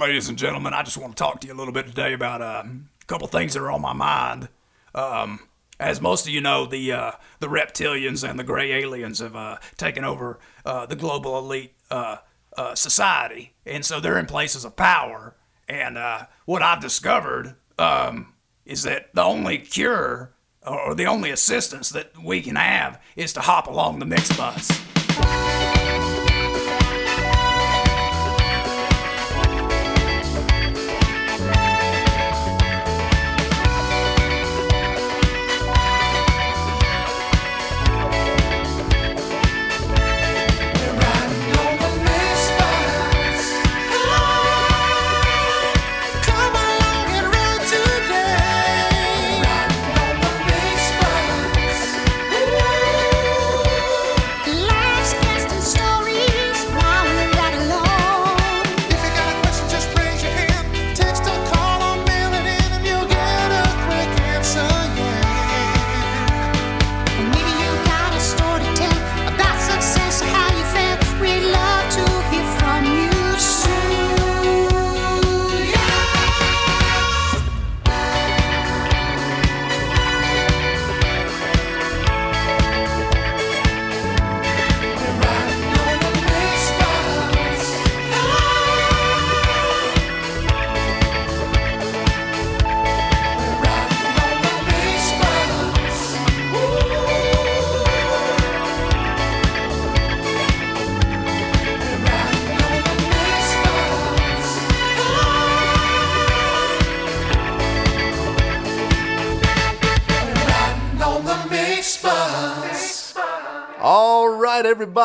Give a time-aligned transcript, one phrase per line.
[0.00, 2.40] ladies and gentlemen, I just want to talk to you a little bit today about
[2.40, 4.48] uh, a couple things that are on my mind.
[4.94, 5.40] Um,
[5.78, 9.58] as most of you know, the uh, the reptilians and the gray aliens have uh,
[9.76, 12.16] taken over uh, the global elite uh,
[12.56, 15.36] uh, society, and so they're in places of power.
[15.68, 15.98] And
[16.46, 18.32] what I've discovered um,
[18.64, 20.32] is that the only cure
[20.66, 24.89] or the only assistance that we can have is to hop along the mix bus.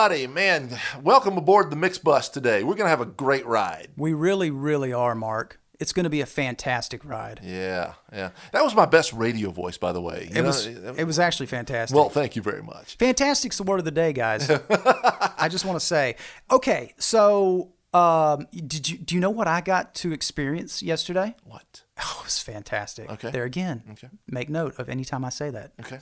[0.05, 0.69] Everybody, man,
[1.01, 2.63] welcome aboard the Mix Bus today.
[2.63, 3.87] We're gonna have a great ride.
[3.97, 5.59] We really, really are, Mark.
[5.79, 7.39] It's going to be a fantastic ride.
[7.43, 8.29] Yeah, yeah.
[8.53, 10.29] That was my best radio voice, by the way.
[10.31, 10.67] You It know, was.
[10.67, 11.95] It was actually fantastic.
[11.97, 12.95] well, thank you very much.
[12.97, 14.47] Fantastic's the word of the day, guys.
[14.69, 16.15] I just want to say,
[16.51, 21.35] okay, so um, did you do you know what I got to experience yesterday?
[21.43, 21.81] What?
[21.99, 23.09] Oh, it was fantastic.
[23.09, 23.31] Okay.
[23.31, 23.83] There again.
[23.93, 24.09] Okay.
[24.27, 25.71] Make note of any time I say that.
[25.79, 25.97] Okay.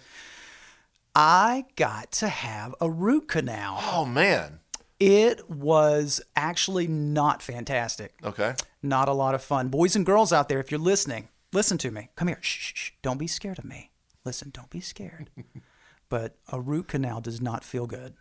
[1.15, 3.79] I got to have a root canal.
[3.81, 4.59] Oh man.
[4.99, 8.13] It was actually not fantastic.
[8.23, 8.55] Okay.
[8.81, 9.67] Not a lot of fun.
[9.67, 12.09] Boys and girls out there, if you're listening, listen to me.
[12.15, 12.39] Come here.
[12.41, 12.91] Shh, shh, shh.
[13.01, 13.91] Don't be scared of me.
[14.23, 15.29] Listen, don't be scared.
[16.09, 18.13] but a root canal does not feel good.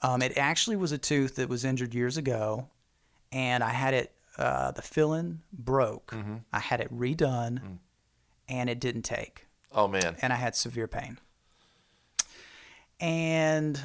[0.00, 2.68] Um, it actually was a tooth that was injured years ago,
[3.32, 6.14] and I had it, uh, the filling broke.
[6.52, 7.78] I had it redone,
[8.48, 9.46] and it didn't take.
[9.72, 10.16] Oh man.
[10.20, 11.18] And I had severe pain.
[13.00, 13.80] And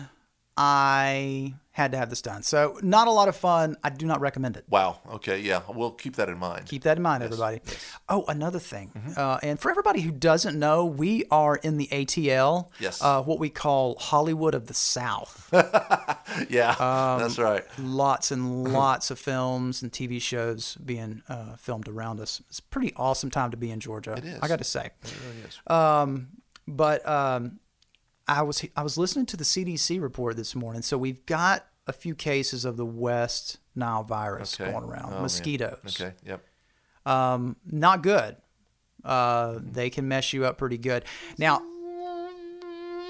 [0.56, 2.44] I had to have this done.
[2.44, 3.78] So, not a lot of fun.
[3.82, 4.66] I do not recommend it.
[4.70, 5.00] Wow.
[5.14, 5.40] Okay.
[5.40, 5.62] Yeah.
[5.70, 6.66] We'll keep that in mind.
[6.66, 7.62] Keep that in mind, everybody.
[8.10, 8.92] Oh, another thing.
[8.98, 9.12] Mm-hmm.
[9.16, 13.02] Uh, and for everybody who doesn't know, we are in the ATL, Yes.
[13.02, 15.50] uh, what we call Hollywood of the South.
[16.50, 16.72] yeah.
[16.72, 17.64] Um, that's right.
[17.80, 22.42] lots and lots of films and TV shows being uh, filmed around us.
[22.50, 24.16] It's a pretty awesome time to be in Georgia.
[24.18, 24.40] It is.
[24.42, 24.90] I got to say.
[25.04, 26.26] It really is.
[26.68, 27.60] But um,
[28.30, 30.84] I was I was listening to the CDC report this morning.
[30.84, 34.72] So we've got a few cases of the West Nile virus Okay.
[34.72, 35.08] going around.
[35.08, 35.22] Oh, man.
[35.24, 35.80] Mosquitoes.
[36.00, 36.14] Okay.
[36.24, 36.44] Yep.
[37.06, 38.38] not good.
[39.04, 41.06] Uh, they can mess you up pretty good.
[41.40, 41.62] Now,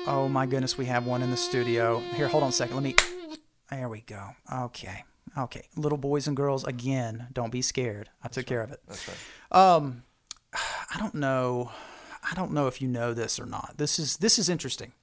[0.08, 2.00] oh my goodness, we have one in the studio.
[2.16, 2.76] Here, hold on a second.
[2.76, 2.96] Let me.
[3.70, 4.30] There we go.
[4.52, 5.04] Okay.
[5.38, 5.68] Okay.
[5.76, 8.10] Little boys and girls, again, don't be scared.
[8.24, 8.80] I took care of it.
[8.88, 9.18] That's right.
[9.52, 10.04] Um,
[10.54, 11.72] I don't know.
[12.24, 13.76] I don't know if you know this or not.
[13.78, 14.94] This is this is interesting.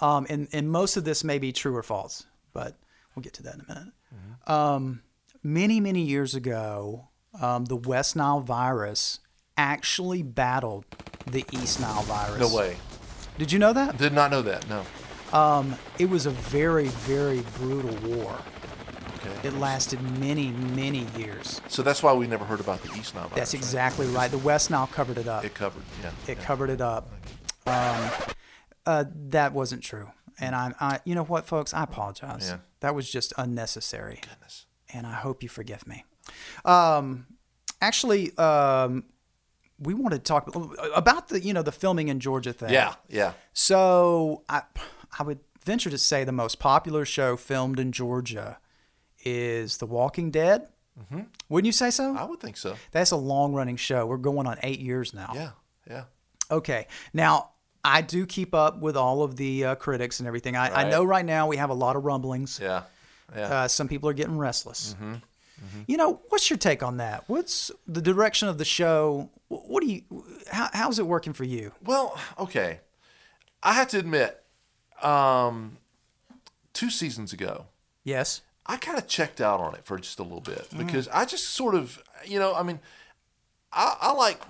[0.00, 0.06] Okay.
[0.06, 2.76] Um, and and most of this may be true or false, but
[3.14, 3.92] we'll get to that in a minute.
[4.46, 5.02] Um,
[5.42, 7.08] many many years ago,
[7.40, 9.20] um, the West Nile virus
[9.56, 10.84] actually battled
[11.26, 12.40] the East Nile virus.
[12.40, 12.76] No way.
[13.38, 13.98] Did you know that?
[13.98, 14.68] Did not know that.
[14.68, 14.84] No.
[15.98, 18.36] It was a very very brutal war.
[19.16, 19.48] Okay.
[19.48, 21.60] It lasted many many years.
[21.68, 23.36] So that's why we never heard about the East Nile virus.
[23.36, 23.62] That's right?
[23.62, 24.30] exactly right.
[24.30, 25.44] The West Nile covered it up.
[25.44, 25.82] It covered.
[26.02, 26.10] Yeah.
[26.26, 26.44] it yeah.
[26.44, 27.10] covered it up.
[27.66, 28.10] Um,
[28.90, 30.08] uh, that wasn't true,
[30.40, 32.48] and I, I, you know what, folks, I apologize.
[32.48, 32.58] Yeah.
[32.80, 34.66] That was just unnecessary, Goodness.
[34.92, 36.04] and I hope you forgive me.
[36.64, 37.26] Um,
[37.80, 39.04] actually, um,
[39.78, 40.54] we wanted to talk
[40.94, 42.70] about the, you know, the filming in Georgia thing.
[42.70, 42.94] Yeah.
[43.08, 43.32] Yeah.
[43.52, 44.62] So I,
[45.18, 48.58] I would venture to say the most popular show filmed in Georgia
[49.24, 50.68] is The Walking Dead.
[50.98, 51.20] Mm-hmm.
[51.48, 52.14] Wouldn't you say so?
[52.16, 52.76] I would think so.
[52.92, 54.06] That's a long running show.
[54.06, 55.32] We're going on eight years now.
[55.34, 55.50] Yeah.
[55.88, 56.04] Yeah.
[56.50, 56.86] Okay.
[57.12, 57.50] Now,
[57.84, 60.56] I do keep up with all of the uh, critics and everything.
[60.56, 62.58] I, I know right now we have a lot of rumblings.
[62.62, 62.82] Yeah.
[63.34, 63.42] Yeah.
[63.42, 64.94] Uh, some people are getting restless.
[65.86, 67.24] You know, what's your take on that?
[67.26, 69.28] What's the direction of the show?
[69.48, 70.02] What do you?
[70.50, 71.72] How, how's it working for you?
[71.84, 72.80] Well, okay.
[73.62, 74.42] I have to admit,
[75.02, 75.76] um,
[76.72, 77.66] two seasons ago,
[78.04, 78.40] Yes.
[78.66, 80.78] I kind of checked out on it for just a little bit Mm.
[80.86, 82.80] because I just sort of, you know, I mean,
[83.72, 84.40] I, I like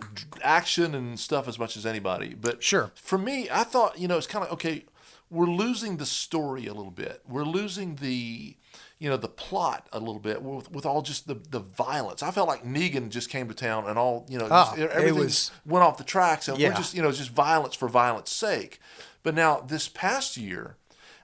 [0.42, 2.90] action and stuff as much as anybody, but Sure.
[2.94, 4.84] for me, I thought, you know, it's kind of okay.
[5.30, 7.22] We're losing the story a little bit.
[7.28, 8.56] We're losing the,
[8.98, 12.20] you know, the plot a little bit with, with all just the, the violence.
[12.22, 14.90] I felt like Negan just came to town and all, you know, just, Oh, it
[14.90, 16.70] everything was- went off the tracks and Yeah.
[16.70, 18.80] we're just, you know, just violence for violence sake.
[19.22, 20.76] But now this past year,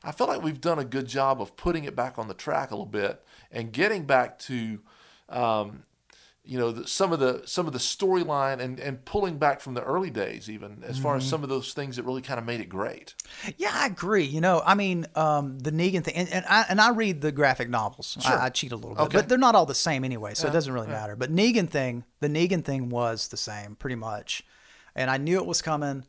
[0.04, 2.70] I feel like we've done a good job of putting it back on the track
[2.70, 4.81] a little bit and getting back to,
[5.28, 5.82] um,
[6.46, 9.75] you know, the, some of the some of the storyline and and pulling back from
[9.75, 11.22] the early days, even as far Mm-hmm.
[11.25, 13.14] as some of those things that really kind of made it great.
[13.56, 14.25] Yeah, I agree.
[14.25, 17.32] You know, I mean, um, the Negan thing, and, and I and I read the
[17.32, 18.16] graphic novels.
[18.25, 19.19] I, I cheat a little bit, Okay.
[19.19, 21.16] but they're not all the same anyway, so it doesn't really matter.
[21.16, 24.44] But Negan thing, the Negan thing was the same, pretty much,
[24.94, 26.04] and I knew it was coming,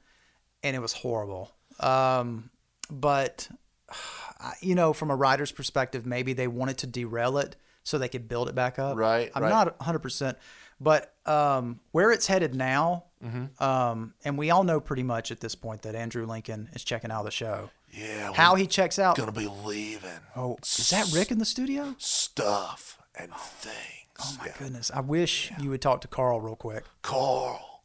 [0.64, 1.52] and it was horrible.
[1.80, 2.52] Um,
[2.90, 3.50] but
[4.62, 7.56] you know, from a writer's perspective, maybe they wanted to derail it
[7.88, 8.98] so they could build it back up.
[8.98, 9.50] Right, I'm right.
[9.50, 10.38] not 100, percent
[10.80, 13.64] but um, where it's headed now, Mm-hmm.
[13.64, 17.10] um, and we all know pretty much at this point that Andrew Lincoln is checking
[17.10, 17.72] out of the show.
[17.92, 19.18] Yeah, How he checks out.
[19.18, 20.20] gonna be leaving.
[20.36, 21.96] Oh, is that Rick in the studio?
[21.98, 23.74] Stuff and things.
[24.20, 24.92] Oh my goodness!
[24.94, 26.84] I wish you would talk to Carl real quick.
[27.02, 27.82] Carl,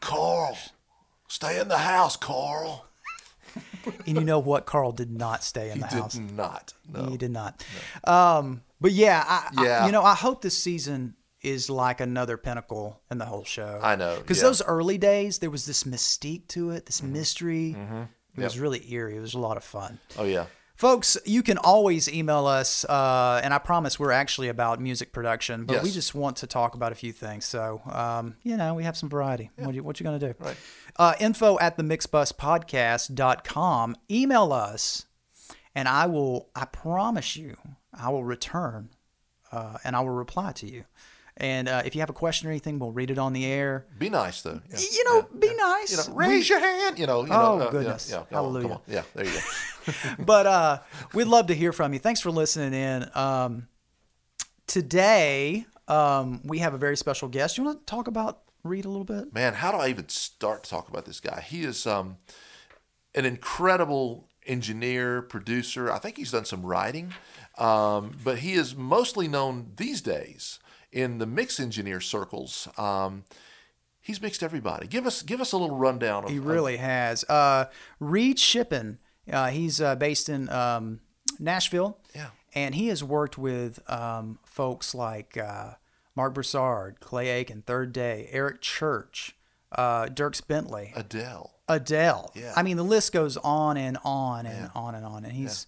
[0.00, 0.58] Carl,
[1.28, 2.84] stay in the house, Carl.
[4.06, 4.66] And you know what?
[4.66, 6.12] Carl did not stay in He the house.
[6.12, 6.74] did not.
[6.92, 7.06] No.
[7.06, 7.64] He did not.
[8.04, 9.86] Um, but yeah, I, I- Yeah.
[9.86, 13.78] you know, I hope this season is like another pinnacle in the whole show.
[13.82, 14.42] I know, because yeah.
[14.42, 14.48] Mm-hmm.
[14.48, 17.76] those early days there was this mystique to it, this mystery.
[18.36, 19.16] It was really eerie.
[19.16, 19.98] It was a lot of fun.
[20.18, 20.46] Oh yeah.
[20.76, 25.64] Folks, you can always email us, uh, and I promise we're actually about music production,
[25.64, 27.46] but we just want to talk about a few things.
[27.46, 29.50] So, um, you know, we have some variety.
[29.56, 30.34] What, you, what you going to do?
[30.38, 30.56] Right.
[30.94, 33.96] Uh, info at the mixbuspodcast.com.
[34.10, 35.06] Email us,
[35.74, 37.56] and I will, I promise you,
[37.92, 38.90] I will return
[39.52, 40.84] uh, and I will reply to you.
[41.40, 43.86] And uh, if you have a question or anything, we'll read it on the air.
[43.96, 44.60] Be nice though.
[44.70, 44.78] Yeah.
[44.80, 45.92] You know, be nice.
[46.08, 46.98] You know, raise your hand.
[46.98, 47.24] You know.
[47.24, 48.10] You Oh, know, uh, yeah, goodness.
[48.10, 48.68] Yeah, Hallelujah.
[48.74, 48.80] On.
[48.88, 49.02] Yeah.
[49.14, 49.92] There you go.
[50.24, 50.78] but uh,
[51.14, 52.00] we'd love to hear from you.
[52.00, 53.08] Thanks for listening in.
[53.14, 53.68] Um,
[54.66, 57.56] today, um, we have a very special guest.
[57.56, 59.32] You want to talk about Reid a little bit?
[59.32, 61.40] man, how do I even start to talk about this guy?
[61.40, 62.16] He is um,
[63.14, 65.90] an incredible engineer, producer.
[65.92, 67.14] I think he's done some writing,
[67.58, 70.58] um, but he is mostly known these days
[70.92, 72.68] in the mix engineer circles.
[72.78, 73.24] Um,
[74.00, 74.86] he's mixed everybody.
[74.86, 76.24] Give us give us a little rundown.
[76.24, 77.24] Of, He of- really has.
[77.24, 77.66] Uh,
[78.00, 78.98] Reid Shippen.
[79.30, 81.00] Uh, he's uh, based in um,
[81.38, 81.98] Nashville.
[82.14, 82.28] Yeah.
[82.54, 85.72] And he has worked with um, folks like uh,
[86.16, 89.36] Marc Broussard, Clay Aiken, Third Day, Eric Church,
[89.72, 90.92] uh, Dierks Bentley.
[90.96, 91.52] Adele.
[91.68, 92.32] Adele.
[92.34, 92.54] Yeah.
[92.56, 95.24] I mean, the list goes on and on and on and on.
[95.24, 95.66] And he's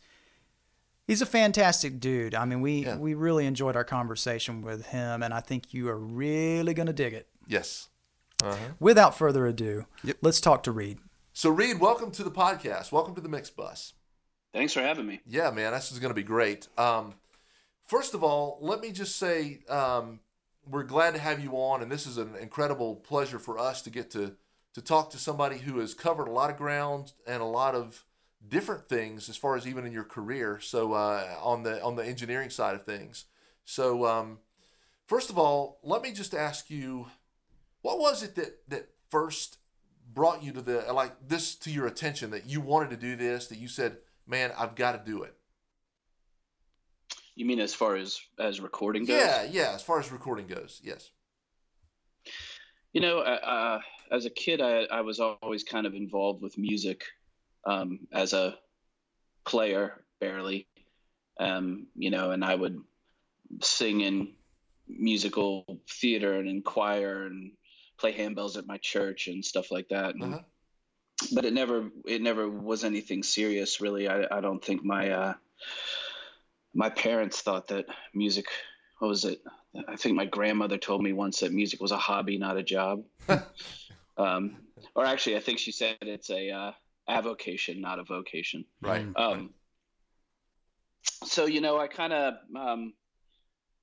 [1.11, 2.37] he's a fantastic dude.
[2.37, 2.97] I mean, we Yeah.
[2.97, 7.13] we really enjoyed our conversation with him, and I think you are really gonna dig
[7.13, 7.29] it.
[7.47, 7.89] Yes.
[8.79, 9.87] Without further ado,
[10.23, 11.01] let's talk to Reid.
[11.33, 12.93] So Reid, welcome to the podcast.
[12.93, 13.93] Welcome to the Mix Bus.
[14.55, 15.21] Thanks for having me.
[15.27, 16.69] Yeah, man, this is going to be great.
[16.79, 17.15] Um,
[17.87, 20.21] first of all, let me just say um,
[20.65, 23.91] we're glad to have you on, and this is an incredible pleasure for us to
[23.91, 24.37] get to
[24.75, 28.05] to talk to somebody who has covered a lot of ground and a lot of
[28.47, 30.61] different things as far as even in your career.
[30.61, 33.27] So uh, on the on the engineering side of things.
[33.65, 34.39] So um,
[35.07, 37.07] first of all, let me just ask you,
[37.83, 39.59] what was it that that first
[40.13, 43.47] brought you to the like this to your attention that you wanted to do this
[43.49, 45.35] that you said, man, I've got to do it.
[47.37, 49.17] You mean as far as as recording goes?
[49.17, 49.73] Yeah, yeah.
[49.75, 51.11] As far as recording goes, yes.
[52.93, 53.81] You know, uh, uh,
[54.11, 57.05] as a kid, I, I was always kind of involved with music
[57.65, 58.57] um, as a
[59.45, 60.67] player, barely.
[61.39, 62.79] Um, you know, and I would
[63.63, 64.33] sing in
[64.89, 67.53] musical theater and in choir and
[67.99, 70.15] play handbells at my church and stuff like that.
[70.15, 70.43] And, Uh-huh.
[71.33, 74.09] But it never it never was anything serious, really.
[74.09, 75.35] I, I don't think my uh,
[76.75, 78.47] my parents thought that music.
[79.01, 79.43] What was it?
[79.87, 83.05] I think my grandmother told me once that music was a hobby, not a job.
[84.17, 84.57] um,
[84.95, 86.73] or actually, I think she said it's a uh,
[87.11, 88.65] avocation, not a vocation.
[88.81, 89.07] Right.
[89.17, 89.51] Um,
[91.25, 92.93] so you know, I kind of, um,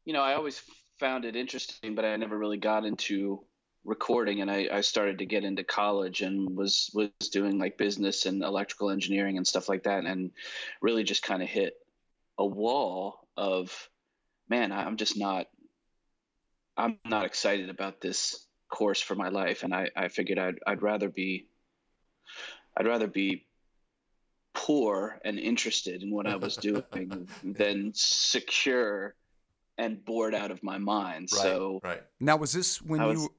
[0.05, 0.62] you know, I always
[1.00, 3.43] found it interesting, but I never really got into
[3.84, 4.41] recording.
[4.41, 8.43] And I, I started to get into college and was was doing like business and
[8.43, 10.31] electrical engineering and stuff like that, and
[10.81, 11.74] really just kind of hit
[12.38, 13.89] a wall of,
[14.50, 15.48] man, I'm just not
[16.75, 20.81] I'm not excited about this course for my life, and I, I figured I'd I'd
[20.81, 21.48] rather be
[22.77, 23.46] I'd rather be
[24.53, 29.15] poor and interested in what I was doing than secure
[29.77, 31.29] and bored out of my mind.
[31.34, 31.41] Right.
[31.41, 32.03] So right.
[32.19, 33.29] Now, was this when I you?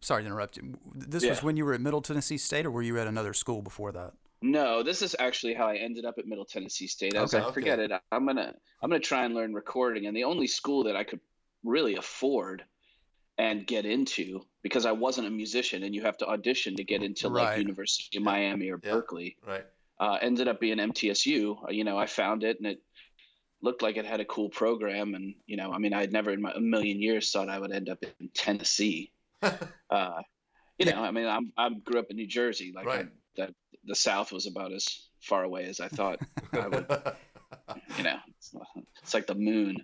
[0.00, 0.74] Sorry to interrupt you.
[0.94, 3.62] This was when you were at Middle Tennessee State, or were you at another school
[3.62, 4.12] before that?
[4.42, 7.16] No, this is actually how I ended up at Middle Tennessee State.
[7.16, 7.44] I was Okay.
[7.44, 7.92] like, forget it.
[8.12, 11.20] I'm gonna I'm gonna try and learn recording, and the only school that I could
[11.64, 12.64] really afford
[13.38, 17.02] and get into because I wasn't a musician, and you have to audition to get
[17.02, 17.58] into like Right.
[17.60, 18.90] University of Miami or Yeah.
[18.92, 19.36] Berklee.
[19.46, 19.64] Right.
[20.00, 21.64] Uh, ended up being MTSU.
[21.68, 22.82] Uh, You know, I found it, and it
[23.62, 26.30] looked like it had a cool program, and you know, I mean, I had never
[26.30, 29.12] in my, a million years thought I would end up in Tennessee.
[29.42, 30.22] uh,
[30.78, 33.06] you know, I mean, I'm I grew up in New Jersey, like Right.
[33.06, 33.54] I, that
[33.84, 34.86] the South was about as
[35.20, 36.18] far away as I thought
[36.52, 36.86] I would.
[37.96, 38.54] You know, it's,
[39.02, 39.78] it's like the moon,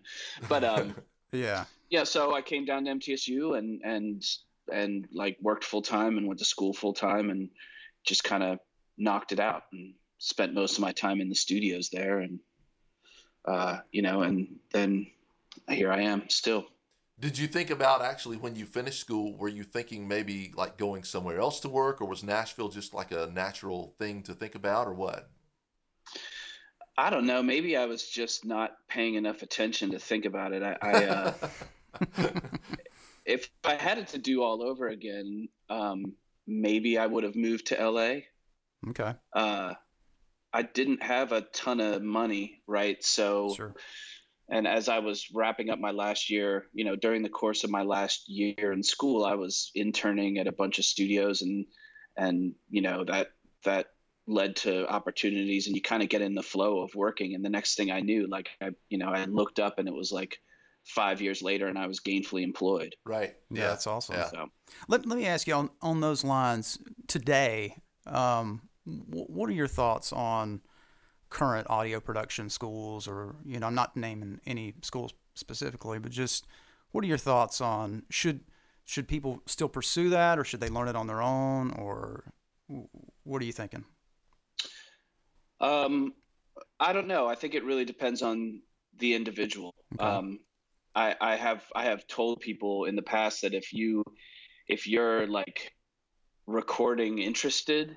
[0.49, 0.94] but um,
[1.35, 1.64] Yeah.
[1.91, 2.05] yeah.
[2.05, 4.25] So I came down to MTSU and and
[4.73, 7.50] and like worked full time and went to school full time and
[8.05, 8.59] just kind of
[8.97, 12.38] knocked it out and spent most of my time in the studios there and
[13.45, 15.07] uh, you know, and then
[15.69, 16.67] here I am still.
[17.21, 19.37] Did you think about actually when you finished school?
[19.37, 23.12] Were you thinking maybe like going somewhere else to work, or was Nashville just like
[23.12, 25.31] a natural thing to think about, or what?
[26.97, 27.43] I don't know.
[27.43, 30.63] Maybe I was just not paying enough attention to think about it.
[30.63, 31.35] I, I uh,
[33.25, 36.15] if I had it to do all over again, um,
[36.47, 38.21] maybe I would have moved to LA.
[38.91, 39.15] Okay.
[39.33, 39.75] Uh,
[40.53, 43.03] I didn't have a ton of money, right?
[43.03, 43.75] So, Sure.
[44.49, 47.71] and as I was wrapping up my last year, you know, during the course of
[47.71, 51.67] my last year in school, I was interning at a bunch of studios, and
[52.17, 53.29] and you know that
[53.65, 53.87] that
[54.26, 57.35] led to opportunities, and you kind of get in the flow of working.
[57.35, 59.95] And the next thing I knew, like I, you know, I looked up, and it
[59.95, 60.38] was like
[60.85, 62.95] five years later, and I was gainfully employed.
[63.04, 63.35] Right.
[63.50, 64.16] Yeah, that's awesome.
[64.16, 64.28] Yeah.
[64.28, 64.47] So.
[64.88, 67.76] Let, let me ask you on, on those lines today.
[68.07, 70.61] Um, wh- what are your thoughts on
[71.31, 76.47] current audio production schools, or you know, I'm not naming any schools specifically, but just
[76.93, 78.40] what are your thoughts on should
[78.85, 82.25] should people still pursue that, or should they learn it on their own, or
[83.25, 83.85] what are you thinking?
[85.64, 86.12] Um,
[86.78, 87.26] I don't know.
[87.26, 88.61] I think it really depends on
[88.99, 89.75] the individual.
[89.99, 90.04] Okay.
[90.04, 90.40] Um,
[90.94, 94.04] I, I have I have told people in the past that if you
[94.68, 95.73] if you're like
[96.47, 97.97] recording interested,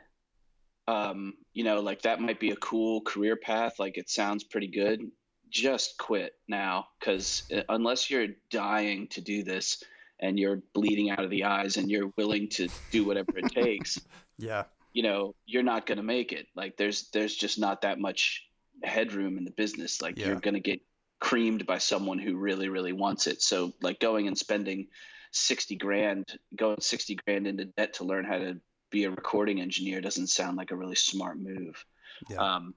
[0.87, 3.73] um, you know, like that might be a cool career path.
[3.79, 5.01] Like it sounds pretty good.
[5.49, 9.83] Just quit now, because unless you're dying to do this
[10.19, 13.99] and you're bleeding out of the eyes and you're willing to do whatever it takes,
[14.37, 14.63] Yeah.
[14.93, 18.43] You know you're not going to make it like there's there's just not that much
[18.83, 20.27] headroom in the business like Yeah.
[20.27, 20.81] you're going to get
[21.19, 24.87] creamed by someone who really really wants it so like going and spending
[25.31, 26.25] 60 grand
[26.55, 28.59] going 60 grand into debt to learn how to
[28.91, 31.83] be a recording engineer doesn't sound like a really smart move
[32.29, 32.55] Yeah.
[32.55, 32.73] um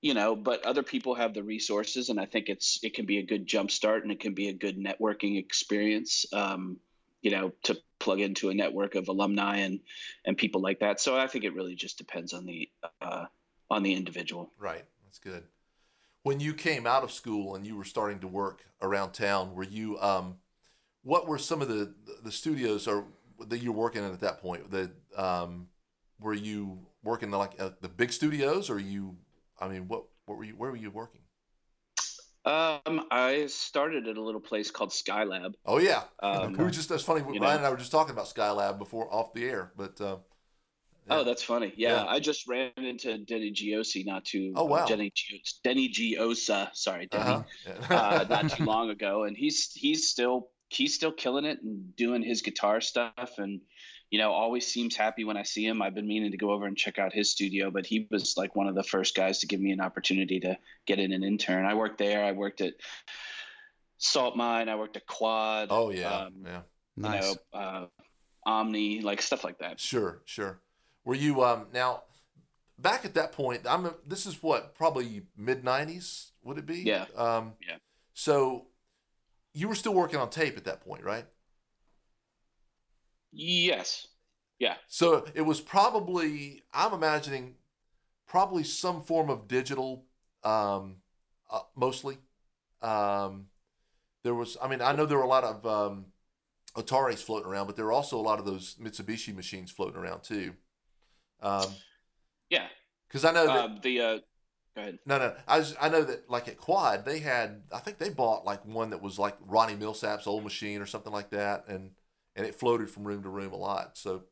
[0.00, 3.18] you know but other people have the resources and i think it's it can be
[3.18, 6.78] a good jump start and it can be a good networking experience um
[7.20, 9.80] you know to plug into a network of alumni and
[10.24, 12.68] and people like that so i think it really just depends on the
[13.00, 13.24] uh
[13.70, 14.84] on the individual Right.
[15.12, 15.44] That's good.
[16.22, 19.64] When you came out of school and you were starting to work around town, were
[19.64, 20.36] you um,
[21.02, 21.92] what were some of the
[22.22, 23.04] the studios or
[23.48, 24.70] that you were working in at that point?
[24.70, 25.68] The um,
[26.20, 29.16] were you working like the big studios, or you?
[29.60, 30.54] I mean, what what were you?
[30.54, 31.21] Where were you working?
[32.44, 36.88] Um i started at a little place called skylab Oh yeah, Um, we were just
[36.88, 37.20] that's funny.
[37.22, 37.48] Ryan know.
[37.50, 40.16] and I were just talking about Skylab before off the air, but uh,
[41.06, 41.18] Yeah.
[41.18, 41.72] Oh, that's funny.
[41.76, 42.04] Yeah, Yeah.
[42.06, 44.52] I just ran into Denny Giosi not too.
[44.56, 44.86] Oh, wow.
[44.86, 47.42] Denny Gio- Denny Jiosa, sorry, Denny, uh-huh.
[47.90, 47.96] Yeah.
[47.96, 52.22] uh, not too long ago, and he's he's still he's still killing it and doing
[52.22, 53.60] his guitar stuff, and
[54.12, 55.80] you know always seems happy when I see him.
[55.80, 58.54] I've been meaning to go over and check out his studio, but he was like
[58.54, 61.64] one of the first guys to give me an opportunity to get in an intern.
[61.64, 62.22] I worked there.
[62.22, 62.74] I worked at
[63.96, 64.68] Salt Mine.
[64.68, 65.68] I worked at Quad.
[65.70, 66.60] oh yeah, um, yeah.
[66.94, 67.24] Nice.
[67.24, 67.86] You know, uh,
[68.44, 69.80] Omni, like stuff like that.
[69.80, 70.60] Sure, sure.
[71.06, 72.02] Were you um now
[72.78, 73.62] back at that point?
[73.66, 76.80] I'm this is what probably mid '90s would it be?
[76.80, 77.06] Yeah.
[77.16, 77.76] Um, Yeah.
[78.12, 78.66] So
[79.54, 81.24] you were still working on tape at that point, right?
[83.32, 84.06] Yes.
[84.58, 84.74] Yeah.
[84.86, 87.54] So it was probably I'm imagining
[88.26, 90.04] probably some form of digital,
[90.44, 90.96] um,
[91.50, 92.18] uh, mostly.
[92.80, 93.46] Um,
[94.22, 96.06] there was, I mean, I know there were a lot of um,
[96.76, 100.22] Ataris floating around, but there were also a lot of those Mitsubishi machines floating around
[100.22, 100.54] too.
[101.42, 101.66] Um,
[102.50, 102.68] Yeah.
[103.08, 104.18] because I know that Um, the uh,
[104.74, 104.98] Go ahead.
[105.04, 105.34] No, no.
[105.46, 108.64] I was, I know that like at Quad they had I think they bought like
[108.64, 111.90] one that was like Ronnie Milsap's old machine or something like that, and
[112.36, 113.96] and it floated from room to room a lot.
[113.98, 114.24] So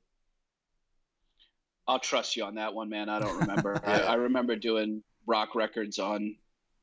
[1.87, 3.09] I'll trust you on that one, man.
[3.09, 3.81] I don't remember.
[3.85, 4.05] I, Yeah.
[4.07, 6.37] I remember doing rock records on,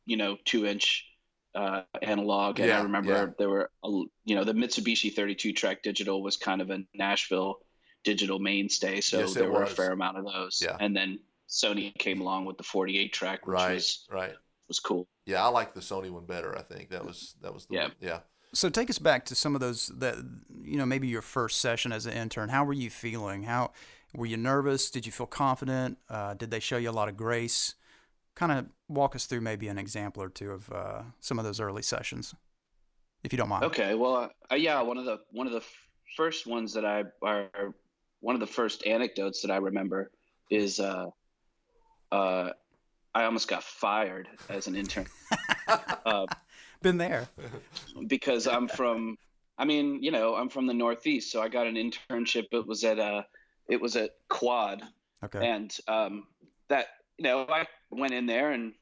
[0.05, 1.05] you know, two inch
[1.55, 3.25] uh, analog, and Yeah, I remember yeah.
[3.37, 3.89] there were, a
[4.25, 7.59] you know, the Mitsubishi 32 track digital was kind of a Nashville
[8.03, 10.61] digital mainstay, so Yes, there were a fair amount of those.
[10.63, 10.77] Yeah.
[10.79, 11.19] And then
[11.49, 14.33] Sony came along with the 48 track, which right, was right.
[14.67, 15.07] was cool.
[15.25, 16.55] Yeah, I like the Sony one better.
[16.57, 17.83] I think that was that was the Yeah.
[17.83, 17.91] one.
[18.01, 18.19] yeah.
[18.57, 20.15] So take us back to some of those that
[20.63, 22.49] you know maybe your first session as an intern.
[22.49, 23.43] How were you feeling?
[23.43, 23.71] How
[24.15, 24.89] were you nervous?
[24.89, 25.99] Did you feel confident?
[26.09, 27.75] Uh, did they show you a lot of grace?
[28.33, 31.59] Kind of walk us through maybe an example or two of uh, some of those
[31.59, 32.33] early sessions,
[33.23, 33.63] if you don't mind.
[33.65, 35.63] Okay, well, uh, yeah, one of the one of the
[36.15, 37.51] first ones that I are
[38.21, 40.09] one of the first anecdotes that I remember
[40.49, 41.05] is uh,
[42.11, 42.49] uh,
[43.13, 45.05] I almost got fired as an intern
[45.67, 46.25] uh,
[46.81, 47.27] Been there.
[48.07, 49.17] because I'm from.
[49.57, 52.45] I mean, you know, I'm from the Northeast, so I got an internship.
[52.51, 53.23] It was at uh,
[53.67, 54.83] it was at Quad,
[55.23, 55.47] Okay.
[55.47, 56.27] and um,
[56.69, 58.73] that you know i went in there and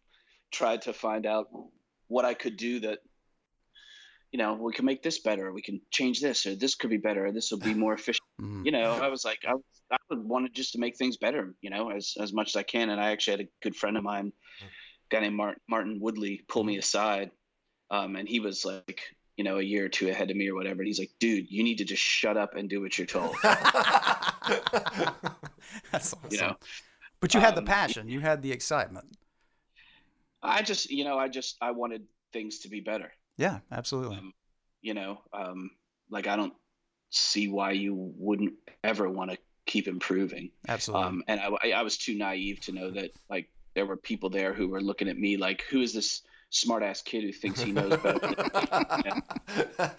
[0.52, 1.48] tried to find out
[2.08, 3.00] what i could do that
[4.34, 6.98] you know we can make this better we can change this or this could be
[6.98, 8.66] better or this will be more efficient Mhm.
[8.66, 9.54] you know i was like i,
[9.90, 12.64] I would wanted just to make things better you know as, as much as i
[12.64, 14.66] can and i actually had a good friend of mine a
[15.10, 17.32] guy named martin, martin woodley pull me aside
[17.92, 19.02] um, and he was like
[19.38, 21.50] you know a year or two ahead of me or whatever and he's like dude
[21.52, 23.36] you need to just shut up and do what you're told
[25.92, 26.20] That's awesome.
[26.30, 26.56] you know
[27.22, 28.08] but you had the um, passion.
[28.10, 29.18] You had the excitement.
[30.44, 34.18] i just you know i just i wanted things to be better Yeah, absolutely.
[34.18, 34.34] um,
[34.82, 35.72] you know um,
[36.10, 36.54] like i don't
[37.10, 41.08] see why you wouldn't ever want to keep improving Absolutely.
[41.08, 44.30] um, and I, I- I was too naive to know that like there were people
[44.30, 47.60] there who were looking at me like who is this smart ass kid who thinks
[47.62, 48.36] he knows better than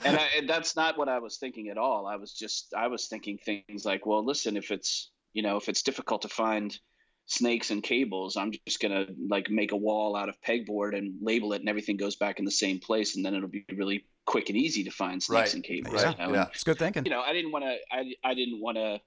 [0.05, 2.87] and, I, and that's not what i was thinking at all i was just i
[2.87, 6.78] was thinking things like well listen if it's you know if it's difficult to find
[7.26, 11.52] snakes and cables i'm just gonna like make a wall out of pegboard and label
[11.52, 14.49] it and everything goes back in the same place and then it'll be really quick
[14.49, 16.32] and easy to find snakes Right, and cables right, you know?
[16.32, 16.43] yeah.
[16.43, 17.04] And, it's good thinking.
[17.04, 19.00] you know i didn't want to I, I didn't want to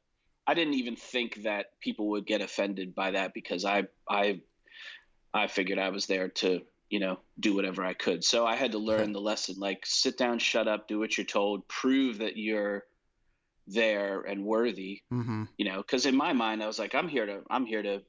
[0.46, 4.42] i didn't even think that people would get offended by that because i i
[5.34, 8.24] i figured i was there to you know do whatever i could.
[8.24, 11.26] So i had to learn the lesson like sit down shut up do what you're
[11.26, 12.84] told prove that you're
[13.68, 17.26] there and worthy hmm you know because in my mind i was like i'm here
[17.26, 18.02] to i'm here to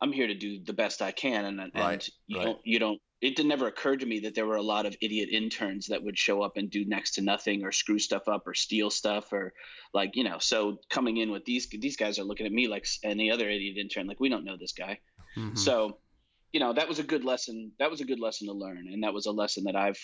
[0.00, 1.44] i'm here to do the best i can.
[1.44, 2.46] And, and Right, you right.
[2.46, 4.96] don't you don't it did never occurred to me that there were a lot of
[5.00, 8.48] idiot interns that would show up and do next to nothing or screw stuff up
[8.48, 9.52] or steal stuff or
[9.94, 12.86] like you know so coming in with these these guys are looking at me like
[13.04, 14.98] any other idiot intern like we don't know this guy.
[15.36, 15.98] Hmm so
[16.52, 18.88] you know that was a good lesson that was a good lesson to learn.
[18.92, 20.00] And that was a lesson that i've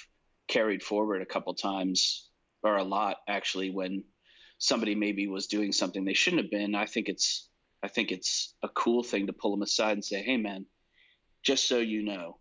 [0.48, 2.28] carried forward a couple times
[2.62, 4.04] or a lot actually when
[4.58, 6.74] somebody maybe was doing something they shouldn't have been.
[6.74, 7.48] I think it's
[7.82, 10.66] i think it's a cool thing to pull them aside and say hey man
[11.44, 12.38] just so you know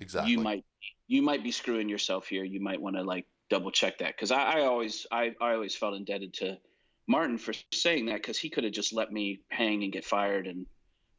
[0.00, 0.32] exactly.
[0.32, 0.64] you might
[1.06, 2.44] you might be screwing yourself here.
[2.44, 4.14] You might want to like double check that.
[4.16, 6.58] Because I, I always I, I always felt indebted to
[7.06, 10.46] martin for saying that because he could have just let me hang and get fired
[10.46, 10.66] and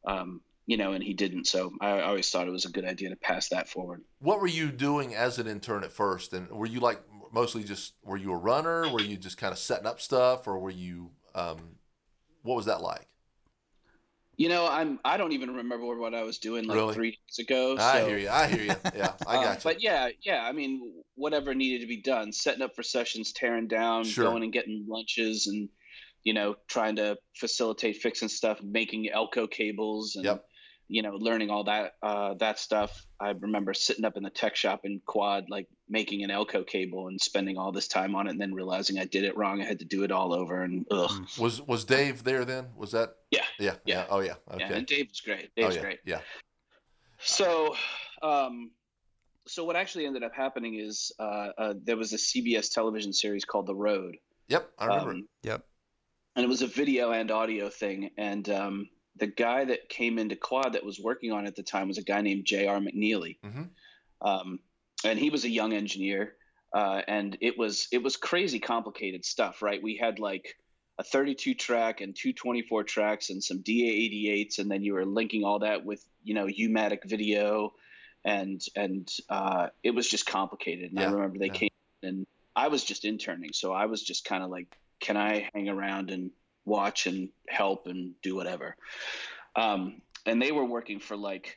[0.06, 3.10] um, you know and he didn't so I, always thought it was a good idea
[3.10, 6.32] to pass that forward What were you doing as an intern at first?
[6.32, 7.00] And were you like
[7.32, 8.88] mostly just were you a runner?
[8.90, 11.10] Were you just kind of setting up stuff, or were you?
[11.34, 11.76] Um,
[12.42, 13.06] what was that like?
[14.38, 16.94] you know i'm i don't even remember what i was doing like Really?
[16.94, 18.28] three days ago I hear you.
[18.28, 18.74] I hear you.
[18.94, 19.70] Yeah, I got you.
[19.70, 20.42] But yeah, yeah.
[20.42, 24.24] I mean, whatever needed to be done, setting up for sessions, tearing down, Sure.
[24.24, 25.68] going and getting lunches, and
[26.22, 30.44] you know, trying to facilitate fixing stuff, making Elco cables, and Yep.
[30.88, 33.04] You know, learning all that uh, that stuff.
[33.18, 37.08] I remember sitting up in the tech shop in Quad, like making an Elco cable
[37.08, 39.60] and spending all this time on it, and then realizing I did it wrong.
[39.60, 41.10] I had to do it all over, and ugh.
[41.38, 42.68] was was Dave there then?
[42.76, 43.14] Was that?
[43.30, 43.42] Yeah.
[43.58, 43.74] Yeah.
[43.84, 44.06] Yeah.
[44.08, 44.34] Oh yeah.
[44.52, 44.64] Okay.
[44.64, 45.50] Yeah, and Dave was great.
[45.58, 45.80] oh yeah.
[45.80, 45.98] great.
[46.04, 46.20] Yeah.
[47.18, 47.74] So,
[48.22, 48.70] um,
[49.46, 53.44] so what actually ended up happening is uh, uh, there was a CBS television series
[53.44, 54.16] called The Road,
[54.48, 54.70] Yep.
[54.78, 55.10] I remember.
[55.12, 55.64] um, Yep.
[56.36, 58.10] and it was a video and audio thing.
[58.18, 61.62] And um, the guy that came into Quad that was working on it at the
[61.62, 62.78] time was a guy named J.R.
[62.78, 63.70] McNeely, Mhm.
[64.20, 64.60] um,
[65.04, 66.36] and he was a young engineer.
[66.72, 69.82] Uh, and it was it was crazy complicated stuff, right?
[69.82, 70.56] We had like
[70.98, 75.44] a 32 track and two 24 tracks and some DA88s, and then you were linking
[75.44, 77.72] all that with you know U-matic video,
[78.24, 80.90] and and uh, it was just complicated.
[80.90, 81.52] And I remember they yeah.
[81.52, 81.70] came
[82.02, 85.68] and I was just interning, so I was just kind of like, can I hang
[85.68, 86.30] around and
[86.66, 88.76] watch and help and do whatever?
[89.54, 91.56] Um, and they were working for like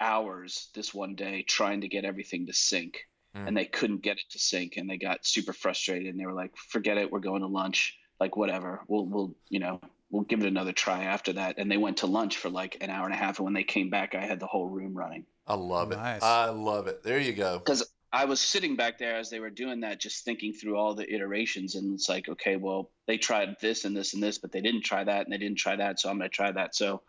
[0.00, 2.98] hours this one day trying to get everything to sync
[3.36, 3.46] Mm.
[3.46, 6.32] and they couldn't get it to sync and they got super frustrated and they were
[6.32, 10.40] like forget it we're going to lunch like whatever we'll we'll you know we'll give
[10.40, 13.12] it another try after that and they went to lunch for like an hour and
[13.12, 15.90] a half and when they came back i had the whole room running I love
[15.90, 16.22] Nice.
[16.22, 16.24] it.
[16.24, 17.02] I love it.
[17.02, 17.58] There you go.
[17.58, 20.94] because I was sitting back there as they were doing that, just thinking through all
[20.94, 24.50] the iterations, and it's like, okay, well, they tried this and this and this, but
[24.50, 26.74] they didn't try that, and they didn't try that, so I'm going to try that.
[26.74, 27.02] So,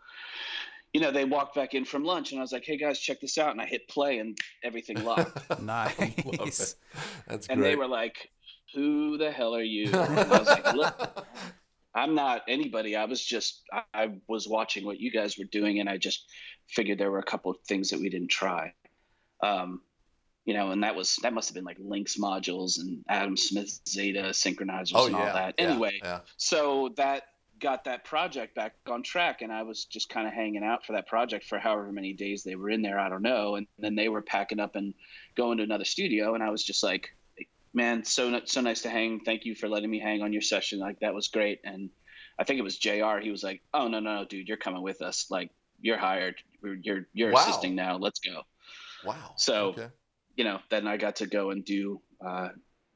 [0.92, 3.20] you know, they walked back in from lunch, and I was like, hey guys, check
[3.20, 5.94] this out, and I hit play, and everything locked, Nice.
[5.98, 6.74] it.
[7.26, 7.70] That's and great.
[7.70, 8.30] they were like,
[8.74, 9.86] who the hell are you?
[9.94, 11.26] And I was like, look.
[11.92, 12.94] I'm not anybody.
[12.94, 16.24] I was just I, I was watching what you guys were doing, and I just
[16.68, 18.74] figured there were a couple of things that we didn't try.
[19.42, 19.80] Um,
[20.50, 23.70] you know, and that was that must have been like Lynx modules and Adam Smith
[23.88, 25.20] Zeta synchronizers oh and yeah.
[25.28, 25.54] all that.
[25.56, 26.20] yeah, Anyway, Yeah.
[26.38, 27.22] so that
[27.60, 30.94] got that project back on track, and I was just kind of hanging out for
[30.94, 32.98] that project for however many days they were in there.
[32.98, 34.92] I don't know, and then they were packing up and
[35.36, 37.14] going to another studio, and I was just like,
[37.72, 39.20] "Man, so so nice to hang.
[39.20, 40.80] Thank you for letting me hang on your session.
[40.80, 41.90] Like that was great." And
[42.40, 43.20] I think it was J.R.
[43.20, 45.26] He was like, "Oh no, no, no, dude, you're coming with us.
[45.30, 46.34] Like you're hired.
[46.60, 47.40] You're you're, you're Wow.
[47.42, 47.98] assisting now.
[47.98, 48.42] Let's go."
[49.04, 49.34] Wow.
[49.36, 49.86] So- okay.
[50.40, 52.48] You know, then I got to go and do uh,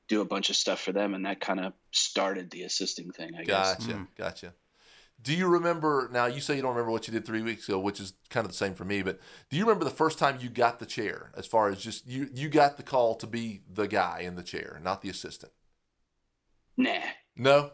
[0.09, 3.33] do a bunch of stuff for them, and that kind of started the assisting thing.
[3.39, 3.75] I guess.
[3.75, 3.93] Gotcha.
[3.93, 4.07] Mm.
[4.17, 4.55] Gotcha.
[5.21, 6.25] Do you remember now?
[6.25, 8.53] You say you don't remember what you did three weeks ago, which is kind of
[8.53, 9.03] the same for me.
[9.03, 11.33] But do you remember the first time you got the chair?
[11.37, 14.43] As far as just you, you got the call to be the guy in the
[14.43, 15.53] chair, not the assistant.
[16.79, 17.01] Nah,
[17.37, 17.73] No.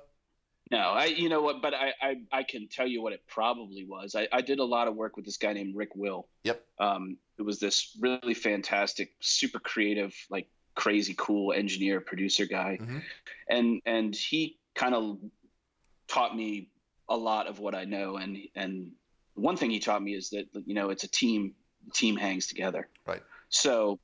[0.71, 0.79] No.
[0.79, 1.61] I, you know what?
[1.63, 4.15] But I, I, I can tell you what it probably was.
[4.15, 6.29] I, I did a lot of work with this guy named Rick Will.
[6.45, 6.63] Yep.
[6.79, 13.03] Um, it was this really fantastic, super creative, like crazy cool engineer producer guy, Mhm.
[13.49, 15.19] and and he kind of
[16.09, 16.69] taught me
[17.09, 18.17] a lot of what I know.
[18.17, 18.93] And and
[19.35, 21.55] one thing he taught me is that you know it's a team.
[21.95, 22.89] Team hangs together.
[23.07, 23.23] Right.
[23.49, 23.99] So